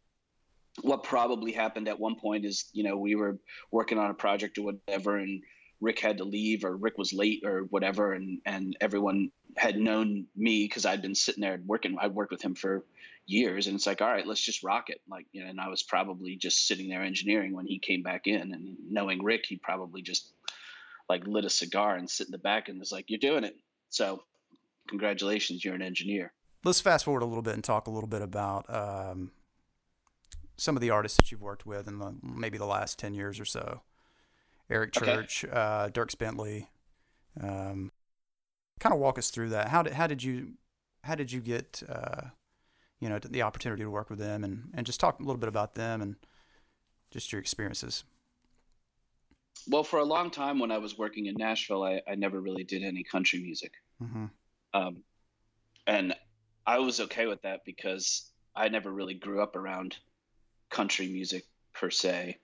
[0.81, 3.39] what probably happened at one point is you know we were
[3.71, 5.43] working on a project or whatever and
[5.81, 10.27] rick had to leave or rick was late or whatever and and everyone had known
[10.37, 12.85] me because i'd been sitting there working i'd worked with him for
[13.27, 15.69] years and it's like all right let's just rock it like you know and i
[15.69, 19.57] was probably just sitting there engineering when he came back in and knowing rick he
[19.57, 20.33] probably just
[21.09, 23.57] like lit a cigar and sit in the back and was like you're doing it
[23.91, 24.23] so
[24.89, 26.33] congratulations you're an engineer
[26.67, 29.31] Let's fast forward a little bit and talk a little bit about um,
[30.57, 33.39] some of the artists that you've worked with in the maybe the last ten years
[33.39, 33.83] or so.
[34.69, 35.07] Eric Okay.
[35.07, 36.69] Church, uh, Dierks Bentley.
[37.41, 37.93] Um,
[38.81, 39.69] kind of walk us through that.
[39.69, 40.55] How did how did you
[41.05, 42.29] how did you get uh,
[43.01, 45.49] you know the opportunity to work with them and and just talk a little bit
[45.49, 46.17] about them and
[47.11, 48.05] just your experiences.
[49.69, 52.63] well for a long time when i was working in nashville i, I never really
[52.63, 54.27] did any country music hmm
[54.75, 55.03] um,
[55.87, 56.15] and
[56.67, 59.97] I was okay with that because I never really grew up around
[60.69, 62.39] country music per se.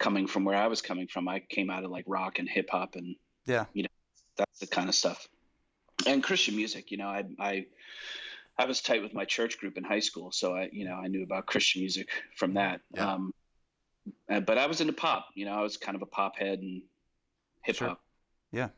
[0.00, 2.70] Coming from where I was coming from, I came out of like rock and hip
[2.72, 3.14] hop, and
[3.46, 3.66] Yeah.
[3.74, 3.88] you know
[4.36, 5.28] that's the kind of stuff.
[6.06, 7.66] And Christian music, you know, I I
[8.58, 11.06] I was tight with my church group in high school, so I you know I
[11.08, 12.80] knew about Christian music from that.
[12.94, 13.12] Yeah.
[13.12, 13.34] Um,
[14.30, 16.60] uh, but I was into pop, you know, I was kind of a pop head
[16.60, 16.82] and
[17.62, 17.88] hip hop.
[17.88, 17.96] Sure.
[18.52, 18.68] Yeah.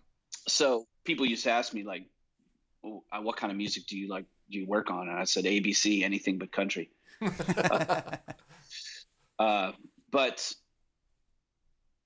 [0.48, 2.04] So people used to ask me like,
[2.85, 4.24] "Oh, uh, "What kind of music do you like?
[4.50, 6.90] Do you work on?" And I said, "ABC, anything but country."
[9.38, 9.72] Uh,
[10.12, 10.52] but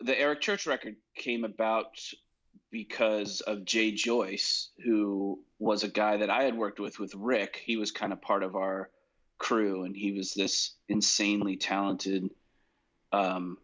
[0.00, 1.98] the Eric Church record came about
[2.70, 7.60] because of Jay Joyce, who was a guy that I had worked with with Rick.
[7.64, 8.90] He was kind of part of our
[9.38, 12.30] crew, and he was this insanely talented
[13.12, 13.58] um,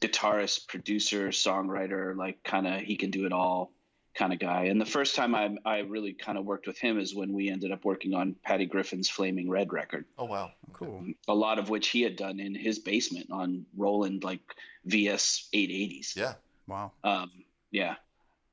[0.00, 2.16] guitarist, producer, songwriter.
[2.16, 3.72] Like, kind of, he can do it all
[4.16, 4.64] kind of guy.
[4.64, 7.50] And the first time I, I really kind of worked with him is when we
[7.50, 10.50] ended up working on Patty Griffin's Flaming Red record oh wow.
[10.72, 11.04] Cool.
[11.28, 14.40] a lot of which he had done in his basement on Roland like
[14.84, 16.16] VS 880s.
[16.16, 16.34] Yeah.
[16.66, 16.92] Wow.
[17.04, 17.30] Um,
[17.70, 17.96] yeah.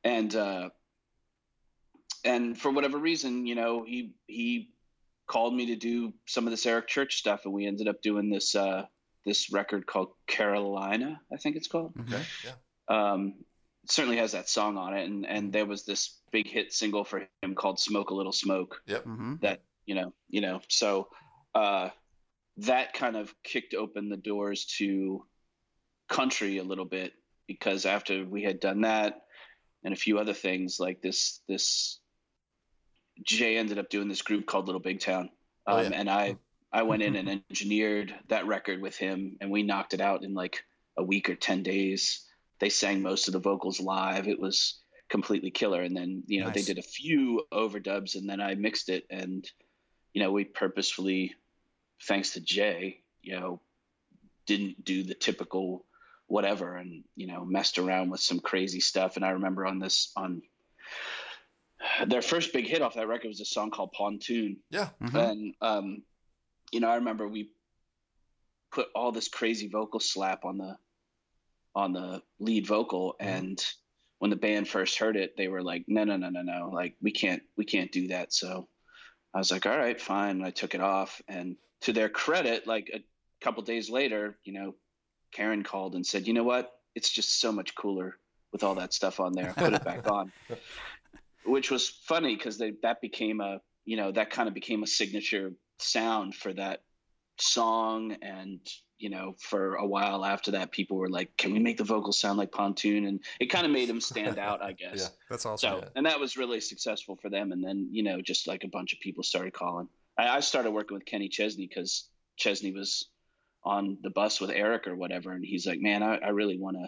[0.03, 0.69] And uh,
[2.25, 4.69] and for whatever reason, you know, he he
[5.27, 8.29] called me to do some of this Eric Church stuff, and we ended up doing
[8.29, 8.85] this uh,
[9.25, 11.93] this record called Carolina, I think it's called.
[12.01, 12.21] Okay.
[12.43, 12.51] Yeah.
[13.11, 13.35] Um,
[13.89, 17.27] certainly has that song on it, and and there was this big hit single for
[17.41, 19.03] him called "Smoke a Little Smoke." Yep.
[19.03, 21.09] hmm that you know you know so
[21.55, 21.89] uh
[22.57, 25.25] that kind of kicked open the doors to
[26.07, 27.13] country a little bit
[27.47, 29.21] because after we had done that
[29.83, 31.99] and a few other things like this this
[33.23, 35.29] jay ended up doing this group called little big town
[35.67, 35.89] um, Oh, yeah.
[35.93, 36.37] and i
[36.71, 40.33] i went in and engineered that record with him and we knocked it out in
[40.33, 40.63] like
[40.97, 42.25] a week or 10 days
[42.63, 46.47] they sang most of the vocals live it was completely killer and then you know
[46.47, 46.55] Nice.
[46.55, 49.45] they did a few overdubs and then i mixed it and
[50.13, 51.35] you know, we purposefully,
[52.03, 53.59] thanks to Jay, you know,
[54.45, 55.85] didn't do the typical
[56.27, 60.11] whatever and you know messed around with some crazy stuff and i remember on this
[60.15, 60.41] on
[62.07, 64.89] their first big hit off that record was a song called pontoon Yeah.
[64.99, 66.01] and um
[66.71, 67.51] you know i remember we
[68.71, 70.77] put all this crazy vocal slap on the
[71.75, 73.35] on the lead vocal mm-hmm.
[73.35, 73.65] and
[74.19, 76.69] when the band first heard it they were like no no no no no.
[76.73, 78.33] Like we can't we can't do that.
[78.33, 78.67] So
[79.33, 80.37] i was like all right fine.
[80.37, 83.03] And i took it off and to their credit like a
[83.43, 84.73] couple days later you know
[85.33, 86.71] karen called and said you know what?
[86.95, 88.17] It's just so much cooler
[88.51, 89.53] with all that stuff on there.
[89.57, 90.31] Put it back on.
[91.45, 94.87] Which was funny because they that became a you know that kind of became a
[94.87, 96.83] signature sound for that
[97.39, 98.59] song and
[99.03, 102.17] you know for a while after that people were like can we make the vocals
[102.17, 105.07] sound like pontoon and it kind of made them stand out i guess Yeah.
[105.29, 105.81] That's awesome.
[105.81, 108.69] so and that was really successful for them and then you know just like a
[108.69, 113.09] bunch of people started calling i, I started working with kenny chesney because chesney was
[113.65, 116.77] on the bus with eric or whatever and he's like man i, I really want
[116.77, 116.87] to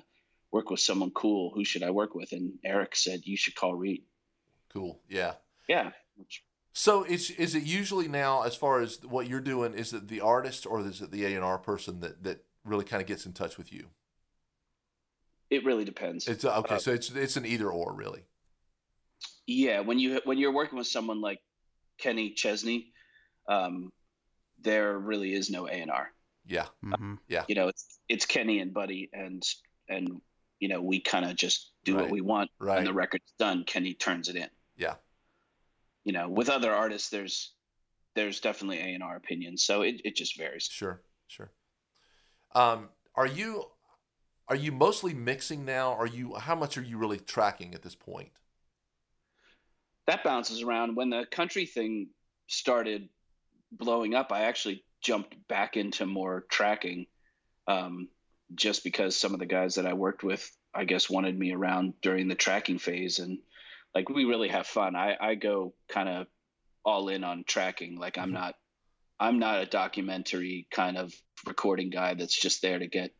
[0.53, 3.75] work with someone cool who should i work with and eric said you should call
[3.75, 4.03] Reid
[4.73, 4.99] Cool.
[5.09, 5.33] Yeah.
[5.67, 6.43] yeah which
[6.77, 9.73] So is is it usually now as far as what you're doing?
[9.73, 12.83] Is it the artist or is it the A and R person that that really
[12.83, 13.87] kind of gets in touch with you?
[15.51, 16.75] it really depends It's okay.
[16.75, 18.23] Uh, so it's it's an either or really.
[19.47, 21.39] Yeah, when you when you're working with someone like
[21.97, 22.91] Kenny Chesney,
[23.47, 23.93] um,
[24.61, 26.11] there really is no A and R.
[26.45, 26.65] Yeah.
[26.83, 27.15] mm-hmm.
[27.29, 27.45] Yeah.
[27.47, 29.41] You know, it's it's Kenny and Buddy, and
[29.87, 30.19] and
[30.59, 32.01] you know we kind of just do Right.
[32.01, 32.79] what we want, Right.
[32.79, 33.63] and the record's done.
[33.63, 34.49] Kenny turns it in.
[34.75, 34.95] Yeah.
[36.05, 37.53] You know, with other artists, there's
[38.15, 40.69] there's definitely A and R opinions, so it it just varies.
[40.71, 41.01] Sure.
[41.27, 41.51] Sure.
[42.53, 43.65] Um, are you
[44.47, 45.93] are you mostly mixing now?
[45.93, 48.31] Are you how much are you really tracking at this point?
[50.07, 50.95] that bounces around.
[50.95, 52.09] When the country thing
[52.47, 53.09] started
[53.71, 57.07] blowing up, I actually jumped back into more tracking,
[57.67, 58.09] um,
[58.53, 61.93] just because some of the guys that I worked with, I guess, wanted me around
[62.01, 63.39] during the tracking phase, and
[63.95, 64.95] like we really have fun.
[64.95, 66.27] I I go kind of
[66.83, 67.97] all in on tracking.
[67.97, 68.55] Like I'm not
[69.19, 71.13] I'm not a documentary kind of
[71.47, 73.11] recording guy that's just there to get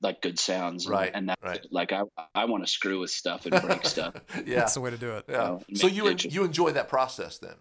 [0.00, 1.64] like good sounds Right, and that right.
[1.70, 2.02] like I
[2.34, 4.14] I want to screw with stuff and break stuff.
[4.46, 4.60] yeah.
[4.60, 5.26] That's the way to do it.
[5.28, 5.36] yeah.
[5.42, 7.54] uh, So you it you enjoy that process then?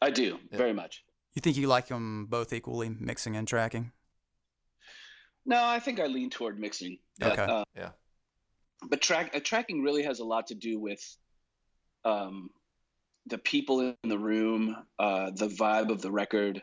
[0.00, 0.58] I do Yeah.
[0.58, 1.04] very much.
[1.34, 3.92] You think you like them both equally, mixing and tracking?
[5.44, 6.98] No, I think I lean toward mixing.
[7.18, 7.42] But, Okay.
[7.42, 7.90] uh, Yeah.
[8.88, 11.00] But track uh, tracking really has a lot to do with
[12.04, 12.50] um,
[13.26, 16.62] the people in the room, uh, the vibe of the record,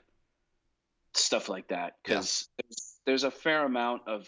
[1.13, 1.93] stuff like that.
[2.04, 4.28] Because there's, there's a fair amount of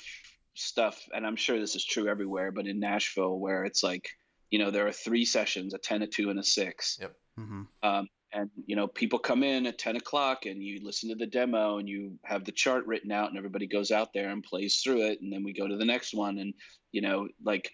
[0.53, 4.09] stuff, and I'm sure this is true everywhere, but in Nashville, where it's like,
[4.49, 6.97] you know, there are three sessions: a ten, a two, and a six.
[7.01, 7.15] Yep.
[7.39, 7.61] Mm-hmm.
[7.83, 11.27] Um, and you know, people come in at ten o'clock, and you listen to the
[11.27, 14.77] demo, and you have the chart written out, and everybody goes out there and plays
[14.77, 16.53] through it, and then we go to the next one, and
[16.91, 17.71] you know, like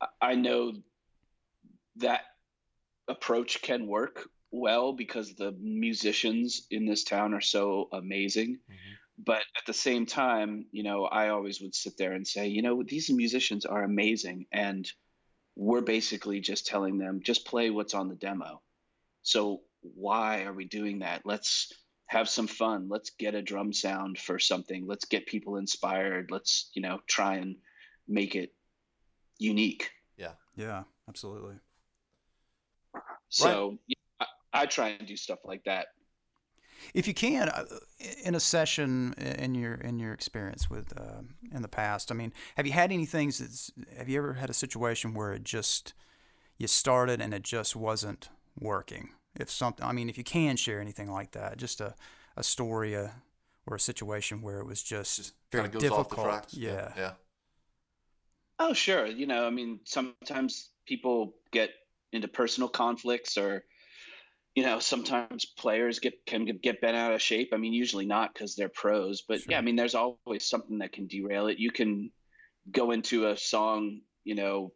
[0.00, 0.72] I- I know
[1.96, 2.22] that
[3.08, 8.54] approach can work well because the musicians in this town are so amazing.
[8.54, 8.94] Mm-hmm.
[9.24, 12.62] But at the same time, you know, I always would sit there and say, you
[12.62, 14.90] know, these musicians are amazing, and
[15.54, 18.60] we're basically just telling them just play what's on the demo.
[19.22, 21.22] So why are we doing that?
[21.24, 21.72] Let's
[22.06, 22.88] have some fun.
[22.88, 24.84] Let's get a drum sound for something.
[24.86, 26.30] Let's get people inspired.
[26.30, 27.56] Let's, you know, try and
[28.08, 28.52] make it
[29.38, 29.90] unique.
[30.16, 30.32] Yeah.
[30.56, 31.54] Yeah, absolutely.
[33.34, 35.86] So yeah, I, I try and do stuff like that.
[36.92, 37.64] If you can, uh,
[38.24, 42.32] in a session in your in your experience with uh, in the past, I mean,
[42.56, 43.38] have you had any things?
[43.38, 45.94] That's, have you ever had a situation where it just
[46.58, 49.10] you started and it just wasn't working?
[49.40, 51.94] If something, I mean, if you can share anything like that, just a
[52.36, 53.08] a story, uh,
[53.66, 56.00] or a situation where it was just, very goes difficult.
[56.00, 56.54] off the tracks.
[56.54, 56.92] Yeah.
[56.96, 57.12] Yeah.
[58.58, 59.06] Oh, sure.
[59.06, 61.70] You know, I mean, sometimes people get
[62.14, 63.64] into personal conflicts or,
[64.54, 67.50] you know, sometimes players get can get bent out of shape.
[67.52, 69.46] I mean, usually not because they're pros, but Sure.
[69.50, 71.58] yeah, I mean, there's always something that can derail it.
[71.58, 72.10] You can
[72.70, 74.72] go into a song, you know,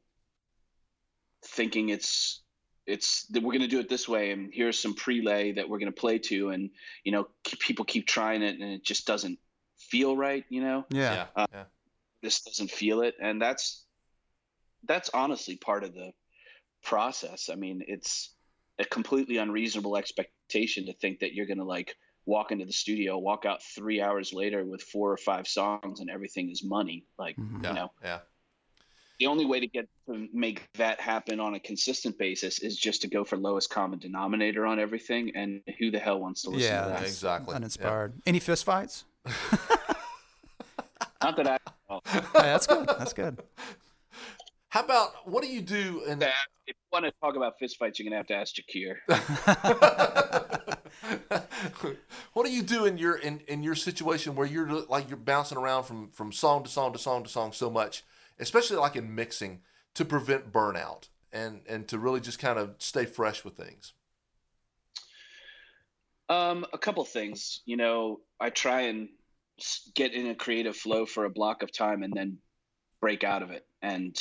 [1.45, 2.43] thinking it's
[2.87, 5.79] it's that we're going to do it this way and here's some prelay that we're
[5.79, 6.71] going to play to and
[7.05, 9.39] you know keep, people keep trying it and it just doesn't
[9.77, 11.13] feel right you know Yeah.
[11.13, 11.27] Yeah.
[11.37, 11.65] Uh, yeah.
[12.23, 13.85] this doesn't feel it and that's
[14.85, 16.13] that's honestly part of the
[16.83, 18.31] process i mean it's
[18.79, 23.19] a completely unreasonable expectation to think that you're going to like walk into the studio
[23.19, 27.37] walk out three hours later with four or five songs and everything is money like
[27.37, 27.63] Mhm.
[27.63, 27.69] Yeah.
[27.71, 28.19] you know yeah.
[29.19, 33.03] the only way to get to make that happen on a consistent basis is just
[33.03, 35.33] to go for lowest common denominator on everything.
[35.35, 36.99] And who the hell wants to listen Yeah, to that?
[37.01, 37.55] that's exactly.
[37.57, 38.13] Uninspired.
[38.27, 39.05] Any fist fights?
[41.23, 41.59] Not that I.
[41.89, 42.87] well, Hey, that's good.
[42.87, 43.39] That's good.
[44.69, 46.05] How about what do you do?
[46.07, 46.33] In, that-
[46.69, 48.97] if you want to talk about fistfights, you're gonna have to ask Jakir.
[52.35, 55.57] what do you do in your in, in your situation where you're like you're bouncing
[55.57, 58.05] around from from song to song to song to song so much,
[58.39, 59.63] especially like in mixing,
[59.95, 63.95] to prevent burnout and and to really just kind of stay fresh with things.
[66.29, 67.63] Um, a couple things.
[67.65, 69.09] You know, I try and
[69.95, 72.37] get in a creative flow for a block of time and then
[73.01, 74.15] break out of it and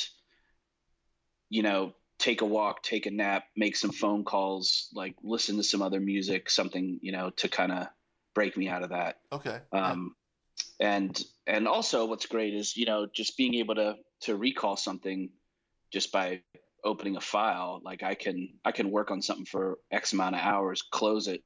[1.49, 5.63] you know, take a walk, take a nap, make some phone calls, like listen to
[5.63, 7.87] some other music, something, you know, to kind of
[8.33, 9.17] break me out of that.
[9.31, 9.59] Okay.
[9.71, 10.15] Um,
[10.79, 15.29] and and also what's great is, you know, just being able to to recall something
[15.91, 16.41] just by
[16.83, 20.41] opening a file, like I can I can work on something for X amount of
[20.41, 21.43] hours, close it,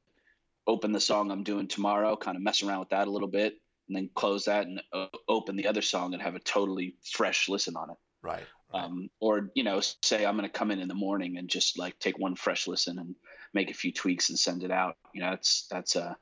[0.68, 3.56] open the song I'm doing tomorrow, kind of mess around with that a little bit,
[3.88, 4.82] and then close that and
[5.28, 7.98] open the other song and have a totally fresh listen on it.
[8.22, 8.44] right.
[8.74, 11.78] Um, or you know, say I'm going to come in in the morning and just
[11.78, 13.16] like take one fresh listen and
[13.54, 14.98] make a few tweaks and send it out.
[15.14, 16.14] You know, that's that's uh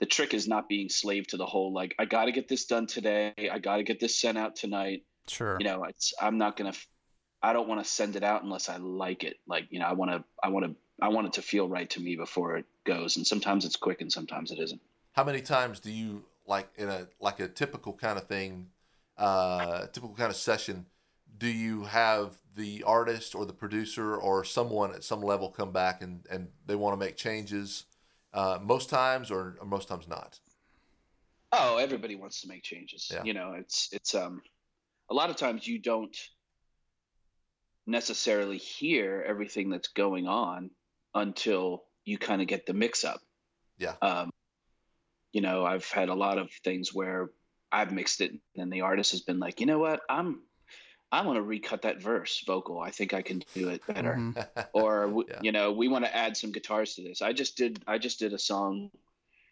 [0.00, 2.66] the trick is not being slave to the whole like I got to get this
[2.66, 5.04] done today, I got to get this sent out tonight.
[5.28, 5.56] Sure.
[5.60, 6.88] You know, it's I'm not gonna f-
[7.42, 9.36] I don't want to send it out unless I like it.
[9.46, 11.88] Like you know, I want to I want to I want it to feel right
[11.90, 13.16] to me before it goes.
[13.16, 14.80] And sometimes it's quick and sometimes it isn't.
[15.12, 18.68] How many times do you like in a like a typical kind of thing,
[19.16, 20.86] uh, typical kind of session?
[21.38, 26.02] Do you have the artist or the producer or someone at some level come back
[26.02, 27.84] and and they want to make changes?
[28.34, 30.38] Uh, most times, or, or most times not.
[31.52, 33.10] Oh, everybody wants to make changes.
[33.12, 33.22] Yeah.
[33.24, 34.40] You know, it's it's um
[35.10, 36.16] a lot of times you don't
[37.86, 40.70] necessarily hear everything that's going on
[41.14, 43.20] until you kind of get the mix up.
[43.78, 43.94] Yeah.
[44.00, 44.30] Um
[45.32, 47.30] you know, I've had a lot of things where
[47.70, 50.00] I've mixed it and the artist has been like, "You know what?
[50.08, 50.40] I'm
[51.12, 52.80] I want to recut that verse vocal.
[52.80, 54.46] I think I can do it better." Mhm.
[54.72, 55.40] or Yeah.
[55.42, 58.18] you know we want to add some guitars to this i just did i just
[58.18, 58.90] did a song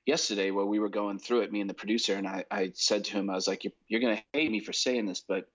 [0.07, 3.05] yesterday where we were going through it me and the producer and i, I said
[3.05, 5.46] to him i was like you're, you're going to hate me for saying this but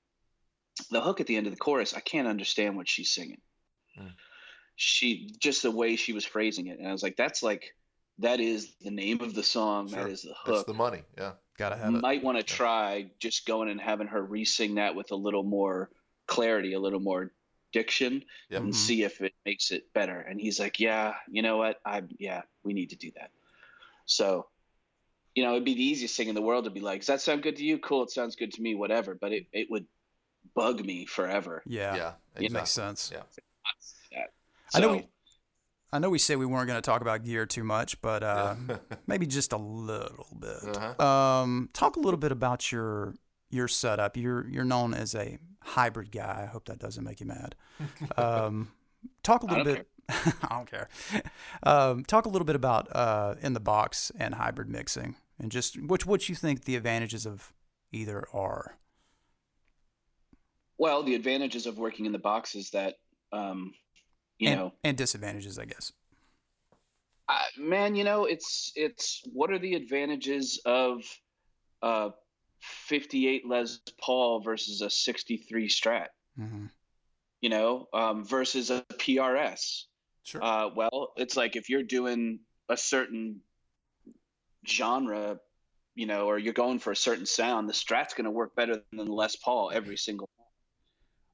[0.91, 3.41] the hook at the end of the chorus i can't understand what she's singing
[3.99, 4.11] Mm.
[4.75, 7.73] she just the way she was phrasing it and i was like that's like
[8.19, 10.03] that is the name of the song Sure.
[10.03, 10.55] that is the hook.
[10.55, 11.01] That's the money.
[11.17, 11.31] Yeah.
[11.57, 15.15] Gotta have might want to try just going and having her re-sing that with a
[15.15, 15.89] little more
[16.27, 17.31] clarity a little more
[17.71, 18.61] diction Yep.
[18.61, 18.75] and Mhm.
[18.75, 20.19] see if it makes it better.
[20.19, 21.79] And he's like, yeah, you know what?
[21.85, 23.31] I yeah, we need to do that.
[24.05, 24.47] So,
[25.33, 27.21] you know, it'd be the easiest thing in the world to be like, does that
[27.21, 27.77] sound good to you?
[27.79, 29.15] Cool, it sounds good to me, whatever.
[29.15, 29.85] But it, it would
[30.53, 31.63] bug me forever.
[31.65, 31.95] Yeah.
[31.95, 32.13] Yeah.
[32.35, 32.95] It It makes exactly.
[32.95, 33.11] sense.
[33.11, 33.23] Yeah.
[34.17, 34.33] That.
[34.73, 35.07] I know So, we-
[35.93, 38.55] I know we said we weren't going to talk about gear too much, but uh,
[38.67, 38.77] Yeah.
[39.07, 40.75] maybe just a little bit.
[40.77, 41.05] Uh-huh.
[41.05, 43.13] Um, talk a little bit about your
[43.49, 44.17] your setup.
[44.17, 46.41] You're you're known as a hybrid guy.
[46.43, 47.55] I hope that doesn't make you mad.
[48.17, 48.71] Um,
[49.23, 49.87] talk a little don't bit.
[50.09, 50.87] I don't care.
[51.63, 55.81] Um, talk a little bit about uh, in the box and hybrid mixing, and just
[55.81, 57.53] which what you think the advantages of
[57.91, 58.77] either are.
[60.77, 62.95] well, the advantages of working in the box is that,
[63.31, 63.73] um,
[64.39, 65.91] you and, know, and disadvantages, I guess.
[67.27, 71.01] I, man, you know, it's it's what are the advantages of
[71.81, 72.11] a
[72.59, 76.07] 58 Les Paul versus a 63 Strat?
[76.37, 76.65] hmm
[77.45, 79.83] you know, um, versus a PRS.
[80.23, 80.43] Sure.
[80.43, 83.41] Uh, well, it's like if you're doing a certain
[84.67, 85.37] genre,
[85.93, 88.81] you know, or you're going for a certain sound, the Strat's going to work better
[88.91, 90.27] than the Les Paul every single.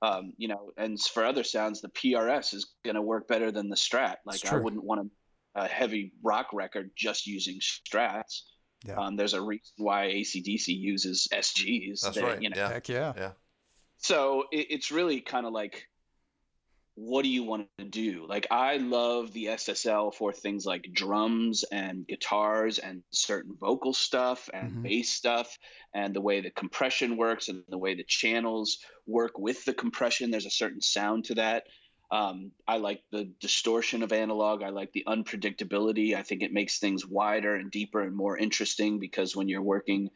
[0.02, 3.70] Um, you know, and for other sounds, the PRS is going to work better than
[3.70, 4.16] the Strat.
[4.26, 5.12] Like I wouldn't want
[5.56, 8.42] a, a heavy rock record just using Strats.
[8.86, 8.96] Yeah.
[8.96, 12.02] Um, there's a reason why ACDC uses SGs.
[12.02, 12.42] That's They- right.
[12.42, 12.70] You know, Yeah.
[12.70, 13.14] Heck yeah.
[13.16, 13.32] Yeah.
[13.98, 15.88] so it, it's really kind of like
[17.04, 21.64] what do you want to do like i love the ssl for things like drums
[21.72, 24.84] and guitars and certain vocal stuff and Mhm.
[24.84, 25.58] bass stuff
[25.96, 28.78] and the way the compression works and the way the channels
[29.08, 31.64] work with the compression there's a certain sound to that
[32.12, 36.78] um, i like the distortion of analog i like the unpredictability i think it makes
[36.78, 40.10] things wider and deeper and more interesting because when you're working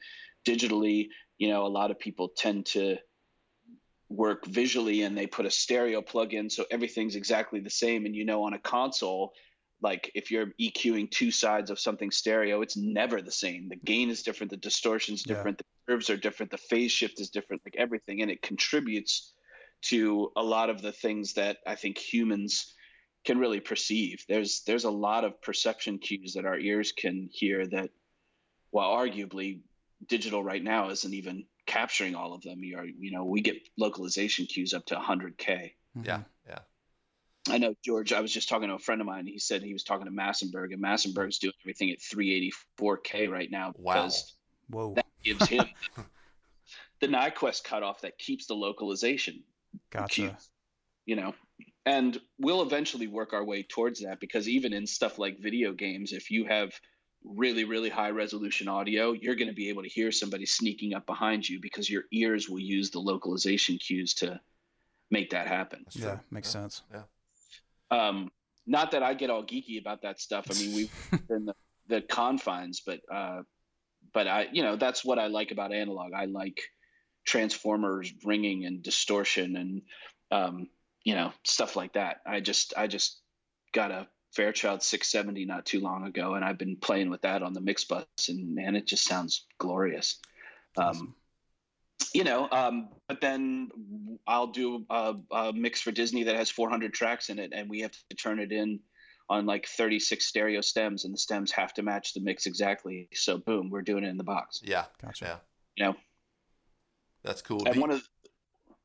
[0.47, 1.07] digitally
[1.37, 2.97] you know a lot of people tend to
[4.15, 8.15] work visually and they put a stereo plug in so everything's exactly the same and
[8.15, 9.33] you know on a console
[9.81, 14.09] like if you're EQing two sides of something stereo it's never the same the gain
[14.09, 15.35] is different the distortion's Yeah.
[15.35, 19.33] different the curves are different the phase shift is different like everything and it contributes
[19.81, 22.73] to a lot of the things that I think humans
[23.25, 24.23] can really perceive.
[24.27, 27.89] There's there's a lot of perception cues that our ears can hear that,
[28.71, 29.61] while arguably
[30.07, 32.63] digital right now isn't even capturing all of them.
[32.63, 35.35] You are you know we get localization cues up to 100k.
[35.37, 36.03] Mm-hmm.
[36.03, 36.59] Yeah, yeah.
[37.49, 38.11] I know George.
[38.13, 39.27] I was just talking to a friend of mine.
[39.27, 43.73] He said he was talking to Massenburg, and Massenburg's doing everything at 384k right now
[43.77, 44.09] Wow.
[44.69, 44.93] Whoa.
[44.95, 45.65] that gives him
[46.99, 49.43] the Nyquist cutoff that keeps the localization
[49.91, 50.21] Gotcha.
[50.21, 50.49] cues.
[51.05, 51.35] You know,
[51.85, 56.13] and we'll eventually work our way towards that because even in stuff like video games,
[56.13, 56.73] if you have
[57.25, 61.05] really really high resolution audio, you're going to be able to hear somebody sneaking up
[61.05, 64.39] behind you because your ears will use the localization cues to
[65.11, 65.85] make that happen.
[65.91, 66.19] Yeah, true.
[66.31, 66.51] makes Yeah.
[66.61, 66.81] sense.
[66.93, 67.03] Yeah.
[67.91, 68.31] Um
[68.67, 70.91] not that i get all geeky about that stuff i mean we've
[71.27, 71.53] been the,
[71.87, 73.43] the confines but uh
[74.11, 76.59] but i you know that's what i like about analog i like
[77.25, 79.81] transformers ringing and distortion and
[80.31, 80.67] um
[81.03, 83.19] you know stuff like that i just i just
[83.71, 87.53] got a fairchild 670 not too long ago and i've been playing with that on
[87.53, 90.19] the mix bus and man it just sounds glorious
[90.77, 91.15] um
[92.13, 93.69] you know um but then
[94.27, 97.79] i'll do a, a mix for disney that has 400 tracks in it and we
[97.81, 98.79] have to turn it in
[99.29, 103.37] on like 36 stereo stems and the stems have to match the mix exactly so
[103.37, 105.25] boom we're doing it in the box Yeah, Gotcha.
[105.25, 105.37] yeah.
[105.77, 105.95] you know
[107.23, 107.63] That's cool.
[107.65, 108.09] and Do one you- of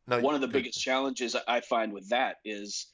[0.06, 0.54] no, one of the good.
[0.54, 2.86] biggest challenges I find with that is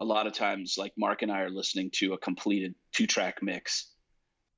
[0.00, 3.42] a lot of times like Mark and I are listening to a completed two track
[3.42, 3.90] mix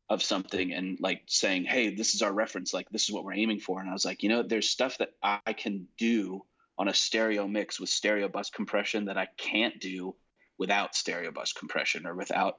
[0.08, 2.72] of something and like saying, Hey, this is our reference.
[2.72, 3.80] Like this is what we're aiming for.
[3.80, 6.44] And I was like, you know, there's stuff that I can do
[6.78, 10.14] on a stereo mix with stereo bus compression that I can't do
[10.58, 12.58] without stereo bus compression or without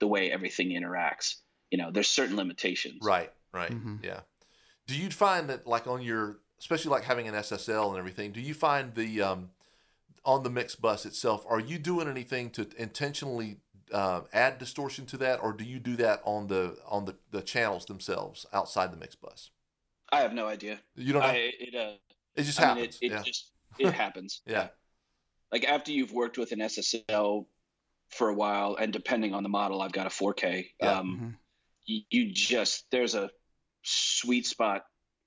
[0.00, 1.36] the way everything interacts.
[1.70, 2.98] You know, there's certain limitations.
[3.02, 3.70] Right, right.
[3.70, 4.04] Mhm.
[4.04, 4.20] Yeah.
[4.86, 8.40] Do you find that like on your especially like having an SSL and everything, do
[8.40, 9.50] you find the um
[10.24, 13.58] on the mix bus itself, are you doing anything to intentionally
[13.92, 17.42] uh, add distortion to that or do you do that on the on the, the
[17.42, 19.50] channels themselves outside the mix bus?
[20.10, 20.80] I have no idea.
[20.96, 21.28] You don't know?
[21.28, 21.92] I, it, uh,
[22.34, 22.98] it just I mean, happens.
[23.00, 23.22] it, it yeah.
[23.22, 24.40] just it happens.
[24.46, 24.68] yeah.
[25.52, 27.46] Like after you've worked with an SSL
[28.08, 30.66] for a while, and depending on the model, I've got a 4K.
[30.80, 30.98] Yeah.
[30.98, 31.34] Um, Mhm.
[31.86, 33.30] you, you just there's a
[33.82, 34.84] sweet spot,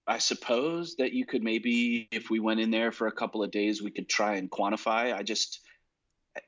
[0.07, 3.51] I suppose that you could maybe if we went in there for a couple of
[3.51, 5.13] days, we could try and quantify.
[5.13, 5.59] I just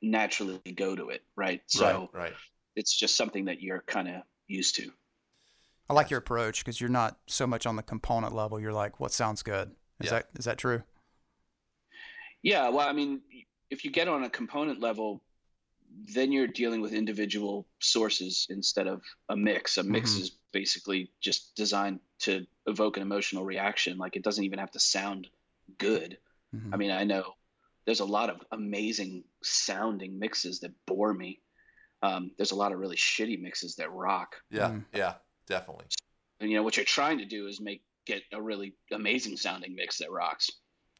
[0.01, 1.61] naturally go to it, right?
[1.67, 2.33] So right, right.
[2.75, 4.91] it's just something that you're kind of used to.
[5.89, 8.59] I like your approach because you're not so much on the component level.
[8.59, 9.71] You're like, what sounds good?
[9.99, 10.11] Is Yeah.
[10.11, 10.83] that is that true?
[12.41, 13.21] Yeah, well, I mean,
[13.69, 15.21] if you get on a component level,
[16.13, 19.77] then you're dealing with individual sources instead of a mix.
[19.77, 20.21] A mix Mhm.
[20.21, 23.97] is basically just designed to evoke an emotional reaction.
[23.97, 25.27] Like it doesn't even have to sound
[25.77, 26.17] good.
[26.55, 26.73] Mhm.
[26.73, 27.35] I mean, I know
[27.85, 31.41] there's a lot of amazing sounding mixes that bore me.
[32.01, 34.35] Um, there's a lot of really shitty mixes that rock.
[34.49, 34.85] Yeah, Mm.
[34.93, 35.15] yeah,
[35.47, 35.85] definitely.
[36.39, 39.75] And you know what you're trying to do is make get a really amazing sounding
[39.75, 40.49] mix that rocks.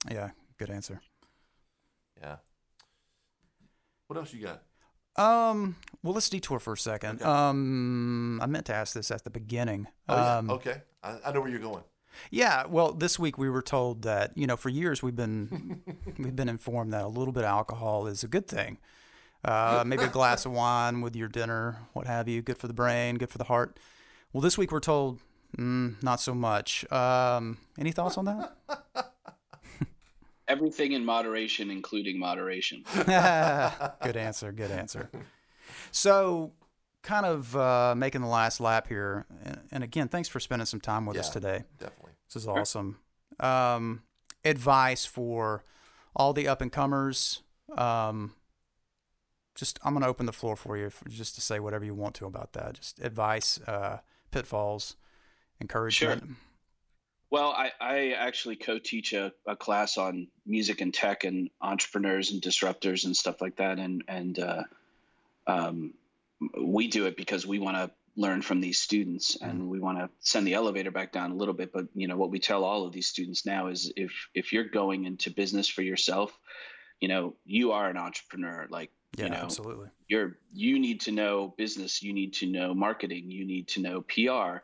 [0.09, 1.01] Yeah, good answer.
[2.21, 2.37] Yeah.
[4.07, 4.63] What else you got?
[5.19, 7.21] Um, well, let's detour for a second.
[7.21, 7.29] Okay.
[7.29, 9.87] Um, I meant to ask this at the beginning.
[10.07, 10.37] Oh, yeah.
[10.37, 10.81] um, okay.
[11.03, 11.83] I, I know where you're going.
[12.31, 15.81] Yeah, well, this week we were told that you know for years we've been
[16.17, 18.77] we've been informed that a little bit of alcohol is a good thing.
[19.45, 22.73] Uh, maybe a glass of wine with your dinner, what have you, good for the
[22.73, 23.79] brain, good for the heart.
[24.33, 25.19] Well, this week we're told
[25.57, 26.89] mm, not so much.
[26.91, 28.57] Um, any thoughts on that?
[30.49, 32.83] Everything in moderation, including moderation.
[32.95, 34.51] good answer.
[34.51, 35.09] Good answer.
[35.91, 36.51] So,
[37.03, 40.81] kind of uh, making the last lap here, and, and again, thanks for spending some
[40.81, 41.63] time with us today.
[41.79, 42.11] Definitely.
[42.27, 42.97] This is awesome.
[43.39, 44.01] Um,
[44.43, 45.63] advice for
[46.15, 47.43] all the up and comers.
[47.77, 48.33] Um,
[49.55, 51.93] just I'm going to open the floor for you for, just to say whatever you
[51.93, 52.75] want to about that.
[52.75, 53.99] Just advice, uh,
[54.31, 54.95] pitfalls,
[55.61, 56.37] encouragement.
[57.31, 62.41] Well, I, I actually co-teach a, a class on music and tech and entrepreneurs and
[62.41, 63.77] disruptors and stuff like that.
[63.77, 64.63] And, and, uh,
[65.45, 65.93] um,
[66.59, 70.09] we do it because we want to learn from these students and we want to
[70.21, 71.71] send the elevator back down a little bit.
[71.71, 74.63] But, you know, what we tell all of these students now is if, if you're
[74.63, 76.37] going into business for yourself,
[76.99, 78.67] you know, you are an entrepreneur.
[78.69, 79.87] Like, Yeah, you know, absolutely.
[80.07, 84.01] you're you need to know business you need to know marketing you need to know
[84.01, 84.61] pr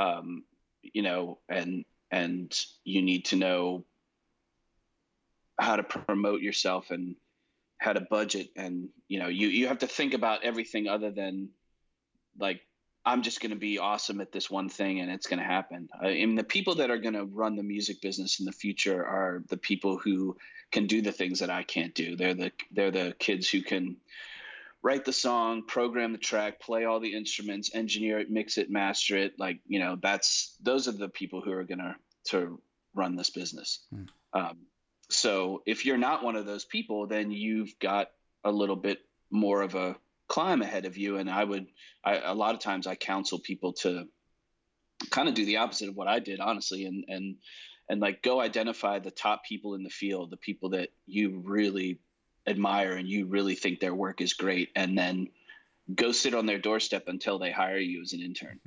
[0.00, 0.44] um,
[0.82, 2.52] you know and and
[2.84, 3.84] you need to know
[5.58, 7.16] how to promote yourself and
[7.78, 11.48] how to budget and you know you you have to think about everything other than
[12.38, 12.60] like
[13.04, 15.88] I'm just going to be awesome at this one thing and it's going to happen.
[16.00, 19.02] I mean, the people that are going to run the music business in the future
[19.02, 20.36] are the people who
[20.70, 22.14] can do the things that I can't do.
[22.14, 23.96] They're the they're the kids who can
[24.82, 29.16] write the song, program the track, play all the instruments, engineer it, mix it, master
[29.16, 29.34] it.
[29.38, 31.94] Like you know, that's those are the people who are going
[32.26, 32.60] to
[32.94, 33.84] run this business.
[34.32, 34.58] Um,
[35.10, 38.10] so if you're not one of those people, then you've got
[38.44, 39.00] a little bit
[39.30, 39.96] more of a
[40.28, 41.18] climb ahead of you.
[41.18, 41.66] And I would,
[42.04, 44.06] I, a lot of times I counsel people to
[45.10, 47.36] kind of do the opposite of what I did, honestly, and, and,
[47.88, 51.98] and like go identify the top people in the field, the people that you really
[52.50, 54.70] admire and you really think their work is great.
[54.76, 55.28] And then
[55.94, 58.60] go sit on their doorstep until they hire you as an intern,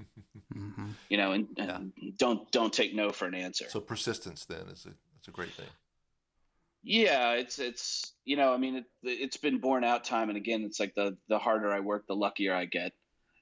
[0.53, 0.87] mm-hmm.
[1.09, 3.65] you know, and, and don't, don't take no for an answer.
[3.69, 5.67] So persistence then is a that's a great thing.
[6.83, 10.63] Yeah, it's it's you know, I mean, it, it's been borne out time and again.
[10.63, 12.91] It's like the the harder I work, the luckier I get.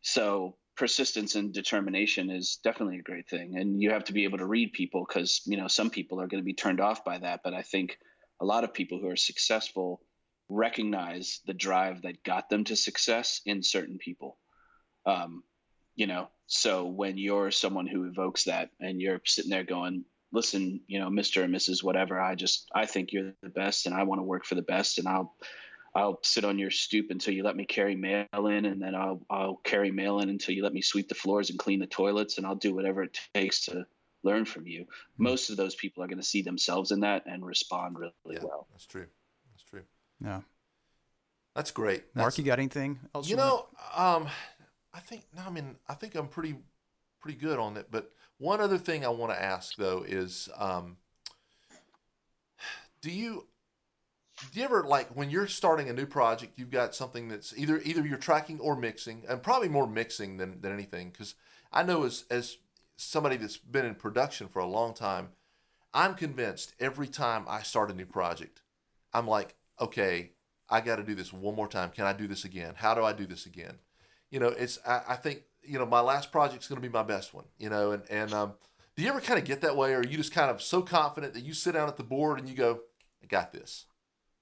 [0.04, 4.38] So persistence and determination is definitely a great thing, and you have to be able
[4.38, 7.18] to read people because you know some people are going to be turned off by
[7.18, 7.98] that, but I think
[8.40, 10.02] a lot of people who are successful
[10.52, 14.38] recognize the drive that got them to success in certain people.
[15.06, 15.44] Um,
[15.96, 20.82] you know, so when you're someone who evokes that and you're sitting there going, listen,
[20.88, 21.44] you know, Mr.
[21.44, 21.84] and Mrs.
[21.84, 24.62] whatever, I just I think you're the best and I want to work for the
[24.62, 25.36] best and I'll
[25.94, 29.22] I'll sit on your stoop until you let me carry mail in and then I'll
[29.30, 32.38] I'll carry mail in until you let me sweep the floors and clean the toilets
[32.38, 33.86] and I'll do whatever it takes to
[34.24, 34.86] learn from you.
[35.18, 38.40] Most of those people are going to see themselves in that and respond really Yeah,
[38.44, 38.68] well.
[38.72, 39.08] that's true.
[40.24, 40.42] Yeah.
[41.56, 42.04] That's great.
[42.16, 43.28] Mark, That's- you got anything else?
[43.28, 44.28] You know, um,
[44.94, 46.56] I think no, I mean, I think I'm pretty,
[47.20, 47.88] pretty good on it.
[47.92, 50.98] But one other thing I want to ask though is, um,
[53.02, 53.48] do you,
[54.52, 57.82] do you ever like when you're starting a new project, you've got something that's either
[57.84, 61.36] either you're tracking or mixing, and probably more mixing than than anything, because
[61.72, 62.58] I know as as
[62.96, 65.30] somebody that's been in production for a long time,
[65.94, 68.62] I'm convinced every time I start a new project,
[69.14, 70.32] I'm like, okay,
[70.70, 71.90] I got to do this one more time.
[71.90, 72.74] Can I do this again?
[72.76, 73.80] How do I do this again?
[74.30, 77.04] You know, it's I, I think you know my last project's going to be my
[77.04, 77.46] best one.
[77.58, 78.54] You know, and and um,
[78.96, 80.82] do you ever kind of get that way, or are you just kind of so
[80.82, 82.80] confident that you sit down at the board and you go,
[83.22, 83.86] I got this.